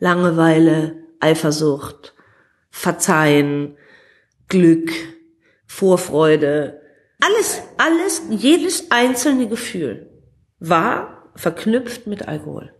Langeweile, 0.00 0.96
Eifersucht, 1.20 2.12
Verzeihen, 2.70 3.76
Glück, 4.48 4.90
Vorfreude, 5.64 6.80
alles, 7.28 7.62
alles, 7.76 8.22
jedes 8.30 8.90
einzelne 8.90 9.48
Gefühl 9.48 10.10
war 10.58 11.30
verknüpft 11.34 12.06
mit 12.06 12.26
Alkohol. 12.26 12.72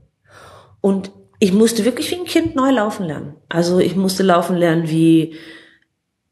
Und 0.80 1.12
ich 1.38 1.52
musste 1.52 1.84
wirklich 1.84 2.11
wie 2.11 2.16
ein 2.16 2.24
Kind 2.24 2.56
neu 2.56 2.70
laufen 2.70 3.06
lernen. 3.06 3.37
Also 3.48 3.78
ich 3.78 3.94
musste 3.94 4.22
laufen 4.22 4.56
lernen, 4.56 4.90
wie 4.90 5.37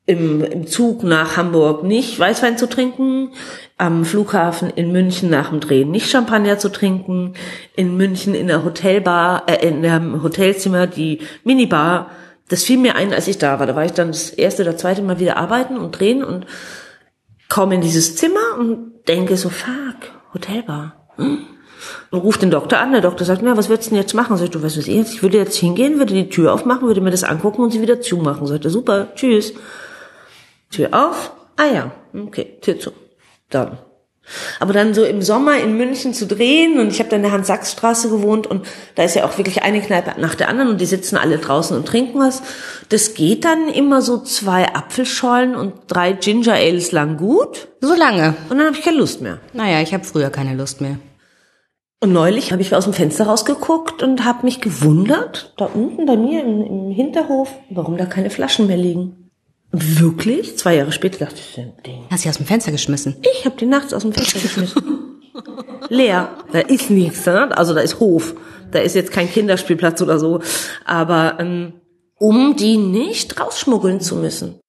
im, 0.06 0.42
im 0.42 0.66
Zug 0.66 1.02
nach 1.02 1.36
Hamburg 1.36 1.82
nicht 1.82 2.18
Weißwein 2.18 2.58
zu 2.58 2.68
trinken, 2.68 3.32
am 3.76 4.04
Flughafen 4.04 4.70
in 4.70 4.92
München 4.92 5.30
nach 5.30 5.50
dem 5.50 5.60
Drehen 5.60 5.90
nicht 5.90 6.08
Champagner 6.08 6.58
zu 6.58 6.70
trinken, 6.70 7.34
in 7.74 7.96
München 7.96 8.34
in 8.34 8.46
der 8.46 8.64
Hotelbar, 8.64 9.44
äh, 9.48 9.66
in 9.66 9.84
einem 9.84 10.22
Hotelzimmer 10.22 10.86
die 10.86 11.20
Minibar. 11.44 12.10
Das 12.48 12.62
fiel 12.62 12.78
mir 12.78 12.94
ein, 12.94 13.12
als 13.12 13.26
ich 13.26 13.38
da 13.38 13.58
war. 13.58 13.66
Da 13.66 13.74
war 13.74 13.84
ich 13.84 13.92
dann 13.92 14.08
das 14.08 14.30
erste 14.30 14.62
oder 14.62 14.76
zweite 14.76 15.02
Mal 15.02 15.18
wieder 15.18 15.36
arbeiten 15.36 15.76
und 15.76 15.98
drehen 15.98 16.22
und 16.22 16.46
komme 17.48 17.76
in 17.76 17.80
dieses 17.80 18.16
Zimmer 18.16 18.58
und 18.58 19.06
denke 19.08 19.36
so, 19.36 19.48
fuck, 19.48 19.96
Hotelbar. 20.36 21.08
Hm? 21.16 21.46
Und 22.10 22.18
ruft 22.18 22.42
den 22.42 22.50
Doktor 22.50 22.78
an. 22.78 22.92
Der 22.92 23.00
Doktor 23.00 23.24
sagt, 23.24 23.42
na, 23.42 23.56
was 23.56 23.68
würdest 23.68 23.88
du 23.88 23.94
denn 23.94 24.02
jetzt 24.02 24.14
machen? 24.14 24.36
Sag 24.36 24.46
ich, 24.46 24.50
du 24.50 24.62
weißt 24.62 24.76
was 24.76 24.86
ich 24.86 24.94
jetzt? 24.94 25.14
Ich 25.14 25.22
würde 25.22 25.38
jetzt 25.38 25.56
hingehen, 25.56 25.98
würde 25.98 26.14
die 26.14 26.28
Tür 26.28 26.52
aufmachen, 26.52 26.86
würde 26.86 27.00
mir 27.00 27.10
das 27.10 27.24
angucken 27.24 27.62
und 27.62 27.70
sie 27.70 27.80
wieder 27.80 28.00
zumachen. 28.00 28.46
Sagt 28.46 28.64
er, 28.64 28.70
super, 28.70 29.08
tschüss. 29.14 29.54
Tür 30.70 30.88
auf. 30.92 31.32
Ah 31.56 31.66
ja, 31.66 31.92
okay, 32.14 32.58
Tür 32.60 32.78
zu. 32.78 32.92
Dann 33.50 33.78
aber 34.60 34.72
dann 34.72 34.94
so 34.94 35.04
im 35.04 35.22
Sommer 35.22 35.58
in 35.58 35.76
München 35.76 36.14
zu 36.14 36.26
drehen 36.26 36.78
und 36.80 36.88
ich 36.88 36.98
habe 36.98 37.08
dann 37.08 37.18
in 37.18 37.24
der 37.24 37.32
Hans-Sachs-Straße 37.32 38.08
gewohnt 38.08 38.46
und 38.46 38.66
da 38.94 39.04
ist 39.04 39.14
ja 39.14 39.24
auch 39.24 39.38
wirklich 39.38 39.62
eine 39.62 39.80
Kneipe 39.80 40.20
nach 40.20 40.34
der 40.34 40.48
anderen 40.48 40.70
und 40.70 40.80
die 40.80 40.86
sitzen 40.86 41.16
alle 41.16 41.38
draußen 41.38 41.76
und 41.76 41.86
trinken 41.86 42.18
was. 42.18 42.42
Das 42.88 43.14
geht 43.14 43.44
dann 43.44 43.68
immer 43.68 44.02
so 44.02 44.18
zwei 44.18 44.74
Apfelschollen 44.74 45.54
und 45.54 45.74
drei 45.88 46.12
Ginger 46.12 46.54
Ales 46.54 46.92
lang 46.92 47.16
gut. 47.16 47.68
So 47.80 47.94
lange. 47.94 48.34
Und 48.48 48.58
dann 48.58 48.66
habe 48.66 48.76
ich 48.76 48.84
keine 48.84 48.98
Lust 48.98 49.20
mehr. 49.20 49.38
Naja, 49.52 49.80
ich 49.80 49.94
habe 49.94 50.04
früher 50.04 50.30
keine 50.30 50.54
Lust 50.54 50.80
mehr. 50.80 50.98
Und 52.00 52.12
neulich 52.12 52.52
habe 52.52 52.62
ich 52.62 52.74
aus 52.74 52.84
dem 52.84 52.92
Fenster 52.92 53.26
rausgeguckt 53.26 54.02
und 54.02 54.24
habe 54.24 54.44
mich 54.44 54.60
gewundert, 54.60 55.54
da 55.56 55.64
unten 55.64 56.04
bei 56.04 56.16
mir 56.16 56.42
im, 56.42 56.62
im 56.62 56.90
Hinterhof, 56.90 57.50
warum 57.70 57.96
da 57.96 58.04
keine 58.04 58.30
Flaschen 58.30 58.66
mehr 58.66 58.76
liegen. 58.76 59.25
Wirklich, 59.72 60.56
zwei 60.56 60.76
Jahre 60.76 60.92
später 60.92 61.24
dachte 61.24 61.36
ich, 61.38 61.54
Ding. 61.54 62.06
Hast 62.10 62.24
du 62.24 62.28
aus 62.28 62.36
dem 62.36 62.46
Fenster 62.46 62.72
geschmissen? 62.72 63.16
Ich 63.38 63.44
habe 63.44 63.56
die 63.56 63.66
nachts 63.66 63.92
aus 63.92 64.02
dem 64.02 64.12
Fenster 64.12 64.40
geschmissen. 64.40 64.82
Leer. 65.88 66.30
Da 66.52 66.60
ist 66.60 66.90
nichts. 66.90 67.26
Ne? 67.26 67.56
Also 67.56 67.74
da 67.74 67.80
ist 67.80 68.00
Hof. 68.00 68.34
Da 68.70 68.78
ist 68.80 68.94
jetzt 68.94 69.12
kein 69.12 69.30
Kinderspielplatz 69.30 70.00
oder 70.02 70.18
so. 70.18 70.40
Aber 70.84 71.36
ähm, 71.40 71.74
um 72.18 72.56
die 72.56 72.76
nicht 72.76 73.38
rausschmuggeln 73.40 74.00
zu 74.00 74.16
müssen. 74.16 74.60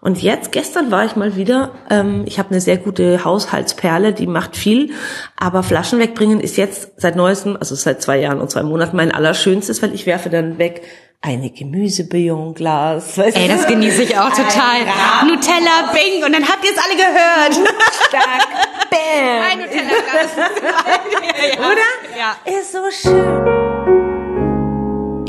Und 0.00 0.20
jetzt, 0.20 0.50
gestern 0.52 0.90
war 0.90 1.04
ich 1.04 1.14
mal 1.14 1.36
wieder, 1.36 1.70
ähm, 1.88 2.24
ich 2.26 2.38
habe 2.38 2.50
eine 2.50 2.60
sehr 2.60 2.78
gute 2.78 3.24
Haushaltsperle, 3.24 4.12
die 4.12 4.26
macht 4.26 4.56
viel, 4.56 4.90
aber 5.36 5.62
Flaschen 5.62 6.00
wegbringen 6.00 6.40
ist 6.40 6.56
jetzt 6.56 7.00
seit 7.00 7.14
neuestem, 7.14 7.56
also 7.56 7.74
seit 7.74 8.02
zwei 8.02 8.18
Jahren 8.18 8.40
und 8.40 8.50
zwei 8.50 8.64
Monaten 8.64 8.96
mein 8.96 9.12
allerschönstes, 9.12 9.82
weil 9.82 9.94
ich 9.94 10.06
werfe 10.06 10.30
dann 10.30 10.58
weg 10.58 10.82
eine 11.20 11.50
Gemüsebouillon-Glas. 11.50 13.16
Ey, 13.18 13.46
das 13.46 13.66
genieße 13.68 14.02
ich 14.02 14.18
auch 14.18 14.30
total. 14.30 14.80
Nutella, 15.24 15.92
Bing, 15.92 16.24
und 16.24 16.32
dann 16.32 16.48
habt 16.48 16.64
ihr 16.64 16.72
es 16.72 16.78
alle 16.78 16.96
gehört. 16.96 17.68
Stark, 18.08 18.48
bam. 18.90 19.42
Ein 19.52 19.58
Nutella-Glas. 19.60 20.32
Oder? 21.58 22.18
Ja. 22.18 22.36
Ist 22.44 22.72
so 22.72 22.90
schön. 22.90 24.01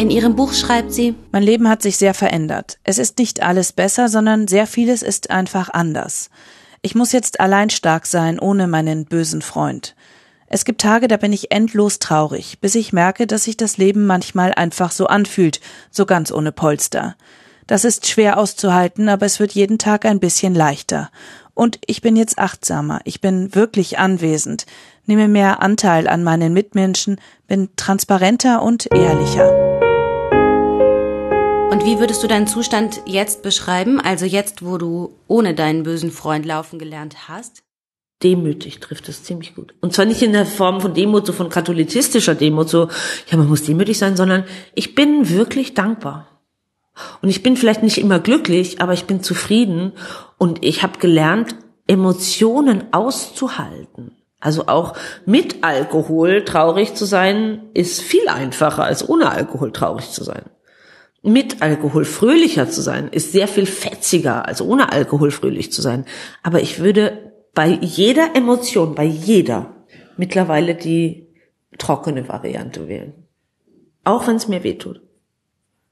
In 0.03 0.11
ihrem 0.11 0.35
Buch 0.35 0.51
schreibt 0.51 0.91
sie, 0.91 1.15
Mein 1.31 1.43
Leben 1.43 1.69
hat 1.69 1.81
sich 1.81 1.95
sehr 1.95 2.13
verändert. 2.13 2.77
Es 2.83 2.97
ist 2.97 3.19
nicht 3.19 3.41
alles 3.41 3.71
besser, 3.71 4.09
sondern 4.09 4.49
sehr 4.49 4.67
vieles 4.67 5.01
ist 5.01 5.31
einfach 5.31 5.69
anders. 5.69 6.29
Ich 6.81 6.93
muss 6.93 7.13
jetzt 7.13 7.39
allein 7.39 7.69
stark 7.69 8.05
sein, 8.05 8.37
ohne 8.37 8.67
meinen 8.67 9.05
bösen 9.05 9.41
Freund. 9.41 9.95
Es 10.47 10.65
gibt 10.65 10.81
Tage, 10.81 11.07
da 11.07 11.15
bin 11.15 11.31
ich 11.31 11.51
endlos 11.51 11.99
traurig, 11.99 12.59
bis 12.59 12.75
ich 12.75 12.91
merke, 12.91 13.27
dass 13.27 13.45
sich 13.45 13.55
das 13.55 13.77
Leben 13.77 14.05
manchmal 14.05 14.53
einfach 14.53 14.91
so 14.91 15.07
anfühlt, 15.07 15.61
so 15.89 16.05
ganz 16.05 16.33
ohne 16.33 16.51
Polster. 16.51 17.15
Das 17.65 17.85
ist 17.85 18.05
schwer 18.05 18.37
auszuhalten, 18.37 19.07
aber 19.07 19.25
es 19.25 19.39
wird 19.39 19.53
jeden 19.53 19.77
Tag 19.77 20.03
ein 20.03 20.19
bisschen 20.19 20.53
leichter. 20.53 21.11
Und 21.53 21.79
ich 21.85 22.01
bin 22.01 22.17
jetzt 22.17 22.39
achtsamer, 22.39 22.99
ich 23.05 23.21
bin 23.21 23.55
wirklich 23.55 23.99
anwesend, 23.99 24.65
nehme 25.05 25.29
mehr 25.29 25.61
Anteil 25.61 26.09
an 26.09 26.25
meinen 26.25 26.51
Mitmenschen, 26.51 27.21
bin 27.47 27.69
transparenter 27.77 28.61
und 28.63 28.93
ehrlicher. 28.93 29.92
Wie 31.85 31.99
würdest 31.99 32.23
du 32.23 32.27
deinen 32.27 32.47
Zustand 32.47 33.01
jetzt 33.05 33.43
beschreiben? 33.43 33.99
Also 33.99 34.25
jetzt, 34.25 34.65
wo 34.65 34.77
du 34.77 35.15
ohne 35.27 35.53
deinen 35.53 35.83
bösen 35.83 36.11
Freund 36.11 36.45
laufen 36.45 36.79
gelernt 36.79 37.27
hast? 37.27 37.63
demütig 38.23 38.79
trifft 38.79 39.09
es 39.09 39.23
ziemlich 39.23 39.55
gut. 39.55 39.73
Und 39.81 39.93
zwar 39.93 40.05
nicht 40.05 40.21
in 40.21 40.33
der 40.33 40.45
Form 40.45 40.81
von 40.81 40.93
Demut, 40.93 41.25
so 41.25 41.33
von 41.33 41.49
katholizistischer 41.49 42.35
Demut, 42.35 42.69
so, 42.69 42.87
ja, 43.29 43.37
man 43.37 43.49
muss 43.49 43.63
demütig 43.63 43.97
sein, 43.97 44.15
sondern 44.15 44.45
ich 44.75 44.95
bin 44.95 45.29
wirklich 45.29 45.73
dankbar. 45.73 46.27
Und 47.21 47.29
ich 47.29 47.43
bin 47.43 47.57
vielleicht 47.57 47.83
nicht 47.83 47.97
immer 47.97 48.19
glücklich, 48.19 48.79
aber 48.79 48.93
ich 48.93 49.05
bin 49.05 49.23
zufrieden 49.23 49.93
und 50.37 50.63
ich 50.63 50.83
habe 50.83 50.99
gelernt, 50.99 51.55
Emotionen 51.87 52.85
auszuhalten. 52.91 54.15
Also 54.39 54.67
auch 54.67 54.95
mit 55.25 55.63
Alkohol 55.63 56.45
traurig 56.45 56.95
zu 56.95 57.05
sein, 57.05 57.63
ist 57.73 58.01
viel 58.01 58.27
einfacher 58.27 58.83
als 58.83 59.07
ohne 59.07 59.31
Alkohol 59.31 59.71
traurig 59.71 60.11
zu 60.11 60.23
sein. 60.23 60.43
Mit 61.25 61.61
Alkohol 61.61 62.03
fröhlicher 62.03 62.69
zu 62.69 62.81
sein, 62.81 63.07
ist 63.07 63.31
sehr 63.31 63.47
viel 63.47 63.65
fetziger 63.65 64.45
als 64.45 64.61
ohne 64.61 64.91
Alkohol 64.91 65.31
fröhlich 65.31 65.71
zu 65.71 65.81
sein. 65.81 66.05
Aber 66.43 66.61
ich 66.61 66.79
würde 66.79 67.31
bei 67.53 67.67
jeder 67.69 68.35
Emotion, 68.35 68.93
bei 68.93 69.05
jeder 69.05 69.85
mittlerweile 70.17 70.75
die 70.75 71.27
trockene 71.77 72.27
Variante 72.27 72.89
wählen. 72.89 73.13
Auch 74.03 74.27
wenn 74.27 74.35
es 74.35 74.49
mir 74.49 74.63
weh 74.63 74.73
tut. 74.73 75.01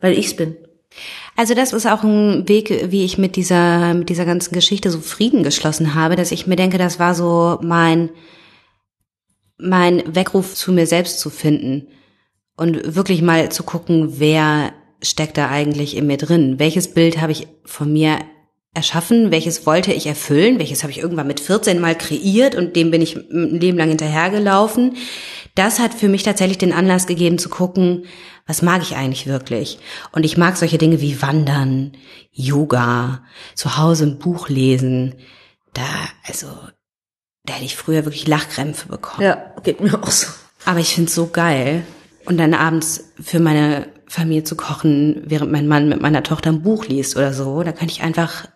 Weil 0.01 0.17
ich's 0.17 0.35
bin. 0.35 0.57
Also 1.37 1.53
das 1.53 1.71
ist 1.71 1.85
auch 1.85 2.03
ein 2.03 2.47
Weg, 2.49 2.91
wie 2.91 3.05
ich 3.05 3.17
mit 3.17 3.37
dieser, 3.37 3.93
mit 3.93 4.09
dieser 4.09 4.25
ganzen 4.25 4.53
Geschichte 4.53 4.91
so 4.91 4.99
Frieden 4.99 5.43
geschlossen 5.43 5.95
habe, 5.95 6.17
dass 6.17 6.33
ich 6.33 6.47
mir 6.47 6.57
denke, 6.57 6.77
das 6.77 6.99
war 6.99 7.15
so 7.15 7.57
mein, 7.61 8.09
meinen 9.57 10.13
Weckruf 10.13 10.53
zu 10.55 10.73
mir 10.73 10.87
selbst 10.87 11.19
zu 11.19 11.29
finden 11.29 11.87
und 12.57 12.95
wirklich 12.95 13.21
mal 13.21 13.49
zu 13.49 13.63
gucken, 13.63 14.19
wer 14.19 14.73
steckt 15.01 15.37
da 15.37 15.49
eigentlich 15.49 15.95
in 15.95 16.07
mir 16.07 16.17
drin? 16.17 16.59
Welches 16.59 16.93
Bild 16.93 17.19
habe 17.19 17.31
ich 17.31 17.47
von 17.65 17.91
mir 17.91 18.19
erschaffen? 18.73 19.31
Welches 19.31 19.65
wollte 19.65 19.93
ich 19.93 20.07
erfüllen? 20.07 20.59
Welches 20.59 20.83
habe 20.83 20.91
ich 20.91 20.99
irgendwann 20.99 21.27
mit 21.27 21.39
14 21.39 21.79
mal 21.79 21.97
kreiert 21.97 22.55
und 22.55 22.75
dem 22.75 22.91
bin 22.91 23.01
ich 23.01 23.15
ein 23.15 23.59
Leben 23.59 23.77
lang 23.77 23.89
hinterhergelaufen? 23.89 24.95
Das 25.55 25.79
hat 25.79 25.93
für 25.93 26.07
mich 26.07 26.23
tatsächlich 26.23 26.57
den 26.57 26.73
Anlass 26.73 27.07
gegeben 27.07 27.37
zu 27.37 27.49
gucken, 27.49 28.05
was 28.47 28.61
mag 28.61 28.81
ich 28.81 28.95
eigentlich 28.95 29.27
wirklich? 29.27 29.79
Und 30.11 30.25
ich 30.25 30.37
mag 30.37 30.57
solche 30.57 30.77
Dinge 30.77 31.01
wie 31.01 31.21
Wandern, 31.21 31.93
Yoga, 32.31 33.23
zu 33.55 33.77
Hause 33.77 34.05
ein 34.05 34.19
Buch 34.19 34.49
lesen. 34.49 35.15
Da, 35.73 35.83
also, 36.25 36.47
da 37.43 37.53
hätte 37.53 37.65
ich 37.65 37.75
früher 37.75 38.05
wirklich 38.05 38.27
Lachkrämpfe 38.27 38.87
bekommen. 38.87 39.23
Ja, 39.23 39.53
geht 39.63 39.81
mir 39.81 40.01
auch 40.01 40.11
so. 40.11 40.27
Aber 40.65 40.79
ich 40.79 40.95
finde 40.95 41.09
es 41.09 41.15
so 41.15 41.27
geil. 41.27 41.83
Und 42.25 42.37
dann 42.37 42.53
abends 42.53 43.11
für 43.21 43.39
meine 43.39 43.87
Familie 44.11 44.43
zu 44.43 44.57
kochen, 44.57 45.23
während 45.25 45.53
mein 45.53 45.69
Mann 45.69 45.87
mit 45.87 46.01
meiner 46.01 46.21
Tochter 46.21 46.49
ein 46.49 46.61
Buch 46.61 46.85
liest 46.85 47.15
oder 47.15 47.31
so. 47.31 47.63
Da 47.63 47.71
könnte 47.71 47.93
ich 47.93 48.03
einfach 48.03 48.49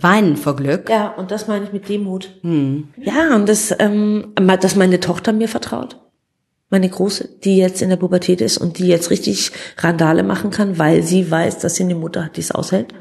weinen 0.00 0.36
vor 0.36 0.56
Glück. 0.56 0.90
Ja, 0.90 1.08
und 1.14 1.30
das 1.30 1.46
meine 1.46 1.64
ich 1.64 1.72
mit 1.72 1.88
Demut. 1.88 2.30
Hm. 2.42 2.88
Ja, 2.96 3.36
und 3.36 3.48
das, 3.48 3.72
ähm, 3.78 4.34
dass 4.34 4.74
meine 4.74 4.98
Tochter 4.98 5.32
mir 5.32 5.48
vertraut. 5.48 6.00
Meine 6.68 6.88
Große, 6.88 7.28
die 7.44 7.58
jetzt 7.58 7.80
in 7.80 7.90
der 7.90 7.96
Pubertät 7.96 8.40
ist 8.40 8.58
und 8.58 8.78
die 8.78 8.88
jetzt 8.88 9.10
richtig 9.10 9.52
Randale 9.78 10.24
machen 10.24 10.50
kann, 10.50 10.78
weil 10.78 11.04
sie 11.04 11.30
weiß, 11.30 11.60
dass 11.60 11.76
sie 11.76 11.84
eine 11.84 11.94
Mutter 11.94 12.24
hat, 12.24 12.36
die 12.36 12.40
es 12.40 12.50
aushält. 12.50 12.92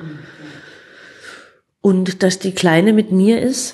Und 1.82 2.22
dass 2.22 2.38
die 2.38 2.54
Kleine 2.54 2.94
mit 2.94 3.12
mir 3.12 3.42
ist 3.42 3.74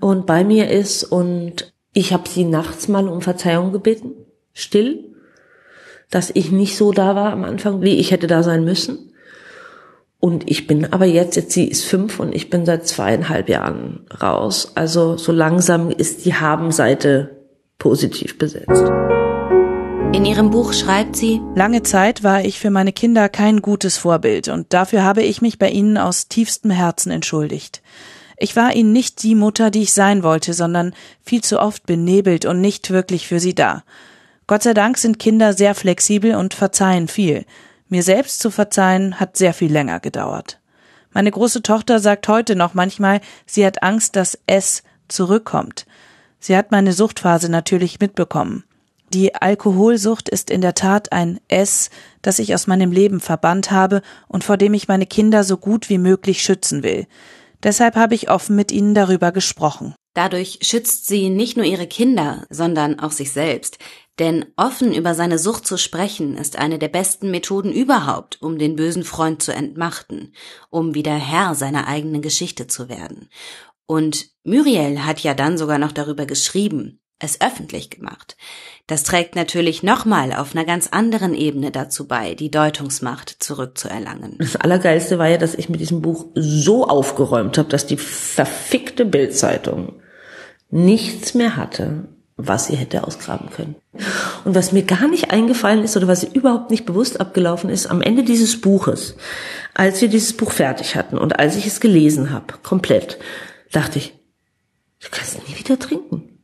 und 0.00 0.24
bei 0.24 0.44
mir 0.44 0.70
ist 0.70 1.04
und 1.04 1.74
ich 1.92 2.14
habe 2.14 2.26
sie 2.26 2.44
nachts 2.44 2.88
mal 2.88 3.06
um 3.06 3.20
Verzeihung 3.20 3.70
gebeten, 3.70 4.12
still, 4.54 5.13
dass 6.10 6.30
ich 6.32 6.50
nicht 6.50 6.76
so 6.76 6.92
da 6.92 7.14
war 7.16 7.32
am 7.32 7.44
Anfang, 7.44 7.82
wie 7.82 7.96
ich 7.96 8.10
hätte 8.10 8.26
da 8.26 8.42
sein 8.42 8.64
müssen. 8.64 9.10
Und 10.20 10.50
ich 10.50 10.66
bin 10.66 10.90
aber 10.90 11.04
jetzt, 11.04 11.36
jetzt 11.36 11.52
sie 11.52 11.66
ist 11.66 11.84
fünf 11.84 12.18
und 12.18 12.34
ich 12.34 12.48
bin 12.48 12.64
seit 12.64 12.86
zweieinhalb 12.86 13.48
Jahren 13.48 14.06
raus. 14.22 14.72
Also 14.74 15.18
so 15.18 15.32
langsam 15.32 15.90
ist 15.90 16.24
die 16.24 16.34
Haben-Seite 16.34 17.44
positiv 17.78 18.38
besetzt. 18.38 18.82
In 20.14 20.24
ihrem 20.24 20.50
Buch 20.50 20.72
schreibt 20.72 21.16
sie, 21.16 21.42
Lange 21.56 21.82
Zeit 21.82 22.22
war 22.22 22.44
ich 22.44 22.58
für 22.58 22.70
meine 22.70 22.92
Kinder 22.92 23.28
kein 23.28 23.60
gutes 23.60 23.98
Vorbild 23.98 24.48
und 24.48 24.72
dafür 24.72 25.02
habe 25.02 25.22
ich 25.22 25.42
mich 25.42 25.58
bei 25.58 25.68
ihnen 25.68 25.98
aus 25.98 26.28
tiefstem 26.28 26.70
Herzen 26.70 27.10
entschuldigt. 27.10 27.82
Ich 28.36 28.56
war 28.56 28.74
ihnen 28.74 28.92
nicht 28.92 29.22
die 29.22 29.34
Mutter, 29.34 29.70
die 29.70 29.82
ich 29.82 29.92
sein 29.92 30.22
wollte, 30.22 30.54
sondern 30.54 30.94
viel 31.22 31.42
zu 31.42 31.60
oft 31.60 31.84
benebelt 31.84 32.46
und 32.46 32.60
nicht 32.60 32.90
wirklich 32.90 33.28
für 33.28 33.40
sie 33.40 33.54
da. 33.54 33.82
Gott 34.46 34.62
sei 34.62 34.74
Dank 34.74 34.98
sind 34.98 35.18
Kinder 35.18 35.54
sehr 35.54 35.74
flexibel 35.74 36.34
und 36.34 36.54
verzeihen 36.54 37.08
viel. 37.08 37.46
Mir 37.88 38.02
selbst 38.02 38.40
zu 38.40 38.50
verzeihen 38.50 39.18
hat 39.18 39.36
sehr 39.36 39.54
viel 39.54 39.72
länger 39.72 40.00
gedauert. 40.00 40.60
Meine 41.12 41.30
große 41.30 41.62
Tochter 41.62 42.00
sagt 42.00 42.28
heute 42.28 42.56
noch 42.56 42.74
manchmal, 42.74 43.20
sie 43.46 43.64
hat 43.64 43.82
Angst, 43.82 44.16
dass 44.16 44.38
es 44.46 44.82
zurückkommt. 45.08 45.86
Sie 46.40 46.56
hat 46.56 46.72
meine 46.72 46.92
Suchtphase 46.92 47.48
natürlich 47.48 48.00
mitbekommen. 48.00 48.64
Die 49.14 49.34
Alkoholsucht 49.34 50.28
ist 50.28 50.50
in 50.50 50.60
der 50.60 50.74
Tat 50.74 51.12
ein 51.12 51.38
S, 51.48 51.88
das 52.20 52.38
ich 52.38 52.52
aus 52.54 52.66
meinem 52.66 52.90
Leben 52.90 53.20
verbannt 53.20 53.70
habe 53.70 54.02
und 54.28 54.44
vor 54.44 54.56
dem 54.56 54.74
ich 54.74 54.88
meine 54.88 55.06
Kinder 55.06 55.44
so 55.44 55.56
gut 55.56 55.88
wie 55.88 55.98
möglich 55.98 56.42
schützen 56.42 56.82
will. 56.82 57.06
Deshalb 57.62 57.96
habe 57.96 58.14
ich 58.14 58.28
offen 58.28 58.56
mit 58.56 58.72
ihnen 58.72 58.94
darüber 58.94 59.32
gesprochen. 59.32 59.94
Dadurch 60.14 60.60
schützt 60.62 61.06
sie 61.06 61.28
nicht 61.28 61.56
nur 61.56 61.66
ihre 61.66 61.86
Kinder, 61.86 62.44
sondern 62.50 63.00
auch 63.00 63.10
sich 63.10 63.32
selbst. 63.32 63.78
Denn 64.18 64.46
offen 64.56 64.94
über 64.94 65.14
seine 65.14 65.38
Sucht 65.38 65.66
zu 65.66 65.76
sprechen, 65.76 66.36
ist 66.36 66.56
eine 66.56 66.78
der 66.78 66.88
besten 66.88 67.30
Methoden 67.30 67.72
überhaupt, 67.72 68.40
um 68.40 68.58
den 68.58 68.76
bösen 68.76 69.02
Freund 69.02 69.42
zu 69.42 69.52
entmachten, 69.52 70.32
um 70.70 70.94
wieder 70.94 71.14
Herr 71.14 71.54
seiner 71.54 71.88
eigenen 71.88 72.22
Geschichte 72.22 72.66
zu 72.68 72.88
werden. 72.88 73.28
Und 73.86 74.28
Muriel 74.44 75.00
hat 75.04 75.20
ja 75.20 75.34
dann 75.34 75.58
sogar 75.58 75.78
noch 75.78 75.92
darüber 75.92 76.26
geschrieben, 76.26 77.00
es 77.18 77.40
öffentlich 77.40 77.90
gemacht. 77.90 78.36
Das 78.86 79.02
trägt 79.02 79.34
natürlich 79.34 79.82
nochmal 79.82 80.32
auf 80.32 80.54
einer 80.54 80.64
ganz 80.64 80.88
anderen 80.88 81.34
Ebene 81.34 81.70
dazu 81.70 82.06
bei, 82.06 82.34
die 82.34 82.50
Deutungsmacht 82.50 83.30
zurückzuerlangen. 83.42 84.36
Das 84.38 84.56
Allergeilste 84.56 85.18
war 85.18 85.28
ja, 85.28 85.38
dass 85.38 85.54
ich 85.54 85.68
mit 85.68 85.80
diesem 85.80 86.02
Buch 86.02 86.26
so 86.34 86.86
aufgeräumt 86.86 87.56
habe, 87.58 87.68
dass 87.68 87.86
die 87.86 87.96
verfickte 87.96 89.04
Bildzeitung 89.04 90.00
nichts 90.70 91.34
mehr 91.34 91.56
hatte, 91.56 92.08
was 92.36 92.66
sie 92.66 92.76
hätte 92.76 93.04
ausgraben 93.04 93.50
können. 93.50 93.76
Und 94.44 94.54
was 94.54 94.72
mir 94.72 94.82
gar 94.82 95.06
nicht 95.06 95.30
eingefallen 95.30 95.84
ist 95.84 95.96
oder 95.96 96.08
was 96.08 96.24
überhaupt 96.24 96.70
nicht 96.70 96.84
bewusst 96.84 97.20
abgelaufen 97.20 97.70
ist, 97.70 97.86
am 97.86 98.02
Ende 98.02 98.24
dieses 98.24 98.60
Buches, 98.60 99.14
als 99.72 100.00
wir 100.00 100.08
dieses 100.08 100.36
Buch 100.36 100.50
fertig 100.50 100.96
hatten 100.96 101.16
und 101.16 101.38
als 101.38 101.56
ich 101.56 101.66
es 101.66 101.80
gelesen 101.80 102.30
habe, 102.30 102.54
komplett, 102.62 103.18
dachte 103.70 103.98
ich, 103.98 104.14
du 105.00 105.08
kannst 105.10 105.48
nie 105.48 105.56
wieder 105.56 105.78
trinken. 105.78 106.40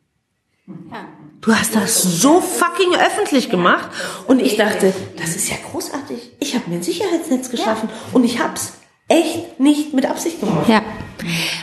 Du 1.40 1.54
hast 1.54 1.74
das 1.74 2.02
so 2.02 2.40
fucking 2.40 2.94
öffentlich 2.94 3.50
gemacht 3.50 3.90
und 4.28 4.40
ich 4.40 4.56
dachte, 4.56 4.92
das 5.16 5.34
ist 5.34 5.48
ja 5.48 5.56
großartig. 5.70 6.32
Ich 6.38 6.54
habe 6.54 6.68
mir 6.68 6.76
ein 6.76 6.82
Sicherheitsnetz 6.82 7.50
geschaffen 7.50 7.88
und 8.12 8.24
ich 8.24 8.40
hab's 8.40 8.74
echt 9.10 9.60
nicht 9.60 9.92
mit 9.92 10.06
Absicht 10.06 10.40
gemacht. 10.40 10.68
Ja. 10.68 10.80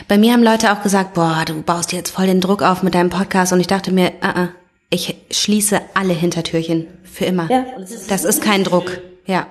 Bei 0.06 0.18
mir 0.18 0.32
haben 0.32 0.44
Leute 0.44 0.72
auch 0.72 0.82
gesagt, 0.82 1.14
boah, 1.14 1.42
du 1.44 1.62
baust 1.62 1.92
jetzt 1.92 2.10
voll 2.10 2.26
den 2.26 2.40
Druck 2.40 2.62
auf 2.62 2.84
mit 2.84 2.94
deinem 2.94 3.10
Podcast 3.10 3.52
und 3.52 3.58
ich 3.58 3.66
dachte 3.66 3.90
mir, 3.90 4.12
uh 4.22 4.26
-uh, 4.26 4.48
ich 4.90 5.16
schließe 5.30 5.80
alle 5.94 6.12
Hintertürchen 6.12 6.86
für 7.02 7.24
immer. 7.24 7.50
Ja, 7.50 7.66
das 7.76 7.90
ist, 7.90 8.10
das 8.10 8.24
ist 8.24 8.40
kein 8.40 8.62
Druck. 8.62 9.00
Ja. 9.26 9.46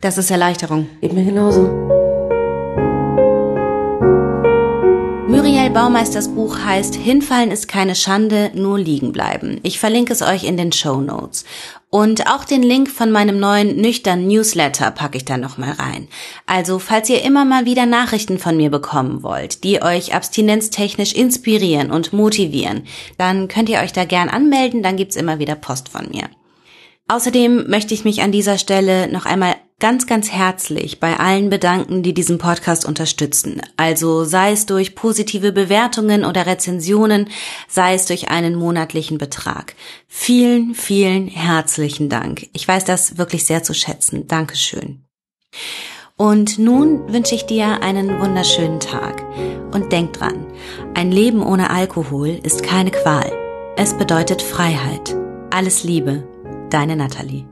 Das 0.00 0.18
ist 0.18 0.30
Erleichterung. 0.30 0.88
Mir 1.00 1.24
genauso. 1.24 1.97
Muriel 5.48 5.70
Baumeisters 5.70 6.28
Buch 6.28 6.58
heißt 6.58 6.94
Hinfallen 6.94 7.50
ist 7.50 7.68
keine 7.68 7.94
Schande, 7.94 8.50
nur 8.52 8.78
liegen 8.78 9.12
bleiben. 9.12 9.60
Ich 9.62 9.78
verlinke 9.78 10.12
es 10.12 10.20
euch 10.20 10.44
in 10.44 10.58
den 10.58 10.72
Show 10.72 11.00
Notes. 11.00 11.46
Und 11.88 12.26
auch 12.26 12.44
den 12.44 12.62
Link 12.62 12.90
von 12.90 13.10
meinem 13.10 13.40
neuen 13.40 13.80
nüchtern 13.80 14.28
Newsletter 14.28 14.90
packe 14.90 15.16
ich 15.16 15.24
da 15.24 15.38
nochmal 15.38 15.70
rein. 15.70 16.08
Also, 16.44 16.78
falls 16.78 17.08
ihr 17.08 17.22
immer 17.22 17.46
mal 17.46 17.64
wieder 17.64 17.86
Nachrichten 17.86 18.38
von 18.38 18.58
mir 18.58 18.68
bekommen 18.68 19.22
wollt, 19.22 19.64
die 19.64 19.80
euch 19.80 20.14
abstinenztechnisch 20.14 21.14
inspirieren 21.14 21.90
und 21.90 22.12
motivieren, 22.12 22.82
dann 23.16 23.48
könnt 23.48 23.70
ihr 23.70 23.78
euch 23.78 23.94
da 23.94 24.04
gern 24.04 24.28
anmelden, 24.28 24.82
dann 24.82 24.98
gibt's 24.98 25.16
immer 25.16 25.38
wieder 25.38 25.54
Post 25.54 25.88
von 25.88 26.10
mir. 26.10 26.28
Außerdem 27.10 27.70
möchte 27.70 27.94
ich 27.94 28.04
mich 28.04 28.20
an 28.20 28.32
dieser 28.32 28.58
Stelle 28.58 29.10
noch 29.10 29.24
einmal 29.24 29.56
ganz, 29.80 30.06
ganz 30.06 30.30
herzlich 30.30 30.98
bei 30.98 31.18
allen 31.18 31.50
bedanken, 31.50 32.02
die 32.02 32.14
diesen 32.14 32.38
Podcast 32.38 32.84
unterstützen. 32.84 33.60
Also 33.76 34.24
sei 34.24 34.52
es 34.52 34.66
durch 34.66 34.94
positive 34.94 35.52
Bewertungen 35.52 36.24
oder 36.24 36.46
Rezensionen, 36.46 37.28
sei 37.68 37.94
es 37.94 38.06
durch 38.06 38.28
einen 38.28 38.56
monatlichen 38.56 39.18
Betrag. 39.18 39.74
Vielen, 40.08 40.74
vielen 40.74 41.28
herzlichen 41.28 42.08
Dank. 42.08 42.48
Ich 42.52 42.66
weiß 42.66 42.84
das 42.84 43.18
wirklich 43.18 43.46
sehr 43.46 43.62
zu 43.62 43.72
schätzen. 43.72 44.26
Dankeschön. 44.26 45.04
Und 46.16 46.58
nun 46.58 47.12
wünsche 47.12 47.36
ich 47.36 47.46
dir 47.46 47.80
einen 47.80 48.18
wunderschönen 48.20 48.80
Tag. 48.80 49.22
Und 49.72 49.92
denk 49.92 50.14
dran, 50.14 50.46
ein 50.94 51.12
Leben 51.12 51.44
ohne 51.44 51.70
Alkohol 51.70 52.40
ist 52.42 52.64
keine 52.64 52.90
Qual. 52.90 53.32
Es 53.76 53.94
bedeutet 53.94 54.42
Freiheit. 54.42 55.14
Alles 55.50 55.84
Liebe, 55.84 56.26
deine 56.70 56.96
Natalie. 56.96 57.46